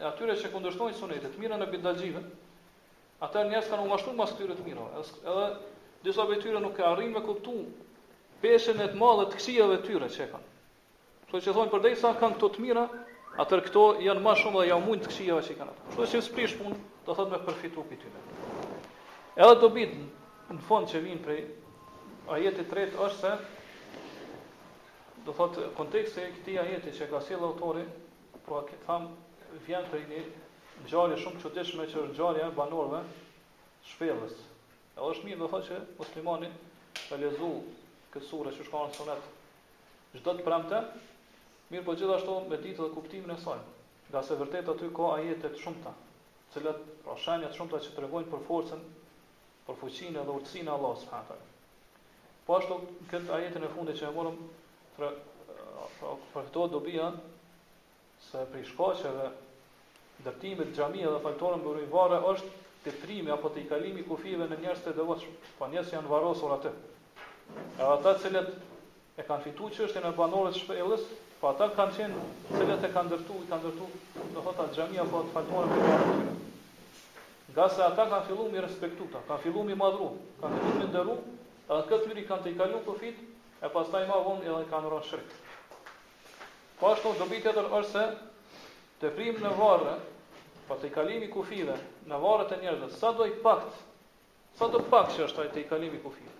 [0.00, 2.22] e atyre që kundërshtojnë sunetit, të miret në bidatëgjive,
[3.28, 5.48] atër njerëz kanë umashtu mas këtyre të miro, edhe
[6.04, 7.56] disa bëjtyre nuk e arrin me kuptu
[8.44, 10.47] peshën e të madhe të kësijave tyre që kanë.
[11.28, 12.82] Kështu që thonë përdej kanë këto të mira,
[13.42, 16.20] atër këto janë ma shumë dhe janë mund të këshijeve që i kanë Kështu që
[16.26, 18.22] sprish pun, punë, të thotë me përfitu për tyne.
[19.36, 19.98] Edhe të bitë
[20.56, 21.42] në fond që vinë prej
[22.36, 23.32] ajeti tretë është se,
[25.26, 27.84] do thotë konteksti i këtij ajeti që ka sjellë autori,
[28.46, 28.98] po a këtë
[29.68, 30.22] vjen për një
[30.86, 33.02] ngjarje shumë të çuditshme që është ngjarja e banorëve
[33.90, 34.32] shpellës.
[34.96, 36.48] Edhe është mirë do thotë që muslimani
[37.04, 39.28] ka lexuar që shkon sonet
[40.16, 40.78] çdo të premte,
[41.70, 43.72] Mirë po gjithashtu me ditë dhe kuptimin e sajnë,
[44.10, 45.90] nga se vërtet aty ka ajetet shumëta,
[46.54, 48.84] cilat pra shenjat shumëta që tregojnë për forcen,
[49.66, 52.78] për fuqinë dhe urtësinë e Allahut subhanahu Po ashtu
[53.10, 54.38] këtë ajetin e fundit që e morëm
[54.96, 55.10] për
[55.98, 57.20] pra, pra, këto bian,
[58.30, 59.28] se për shkaqeve
[60.28, 62.48] dërtimit xhamia dhe faltorën për rivare është
[62.86, 66.72] detrimi apo të ikalimi kufive në njerëz të devotshëm, pa po njerëz janë varrosur atë.
[67.60, 71.04] Edhe ata të cilët e kanë fituar çështën e banorëve të shpellës,
[71.38, 72.20] Po ata kanë qenë
[72.52, 73.88] cilët e kanë dërtu, i kanë dërtu,
[74.34, 76.36] do thot atë gjemi, apo atë falmonë për të
[77.52, 80.08] Nga se ata kanë fillu mi respektu ta, kanë fillu mi madhru,
[80.40, 81.14] kanë fillu mi ndëru,
[81.68, 82.80] edhe këtë mëri kanë të i kalu
[83.58, 85.30] e pas ta ma vonë edhe kanë rënë shrek.
[86.80, 88.04] Po ashtu, do të tërë është se,
[89.00, 89.94] të prim në varë,
[90.68, 91.78] po të i kalimi kufive,
[92.10, 93.78] në varë të njerëzë, sa do i pakt,
[94.58, 96.34] sa do pak që është taj i kalimi kufive.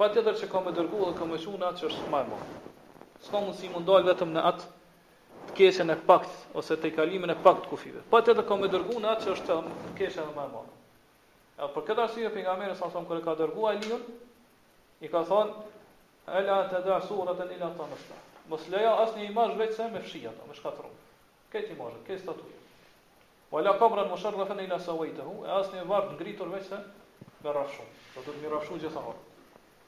[0.00, 2.42] Pa të tërë që ka me dërgu dhe ka me që është majmë
[3.24, 4.68] s'ka mundësi mund dal vetëm në atë
[5.50, 8.02] të kesën e pakt ose të kalimin e pakt kufive.
[8.12, 9.68] Po atë ka kam dërgu në atë që është um,
[9.98, 10.62] kesha më e madhe.
[11.60, 14.02] Ja, për këtë arsye pejgamberi sa son kur e ka dërguar Aliun,
[15.04, 18.16] i ka thonë ela ta da suratan ila tamasta.
[18.50, 20.92] Mos leja asnjë imazh vetëm me fshi ato, me shkatërru.
[21.52, 22.56] Këti imazh, kë statuja.
[23.52, 26.84] Wala kamran musharrafan ila sawaytahu, asnjë varg ngritur vetëm
[27.44, 27.92] me rrafshun.
[28.16, 29.18] Do të mirafshun gjithë ato.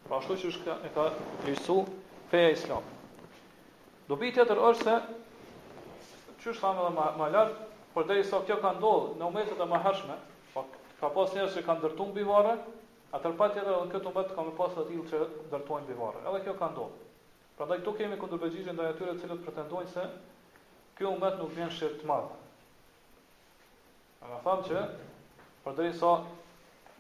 [0.07, 1.09] Pra ashtu që është ka e ka
[1.49, 1.77] lëshu
[2.31, 2.99] feja islamit.
[4.13, 7.53] Dobi tjetër është se çysh thamë edhe më më lart,
[7.95, 10.17] por deri sa kjo ka ndodhur në momentet e mëhershme,
[10.53, 12.53] pa po, ka pas njerëz që kanë ndërtuar mbi varre,
[13.17, 17.07] atëherë patjetër edhe këtu mbet kanë pas ato që ndërtojnë mbi Edhe kjo ka ndodhur.
[17.57, 20.05] Prandaj këtu kemi kundërpërgjigje ndaj atyre të cilët pretendojnë se
[20.99, 22.29] ky umet nuk vjen shirt të madh.
[24.27, 24.85] Ana tham që
[25.65, 26.13] por deri sa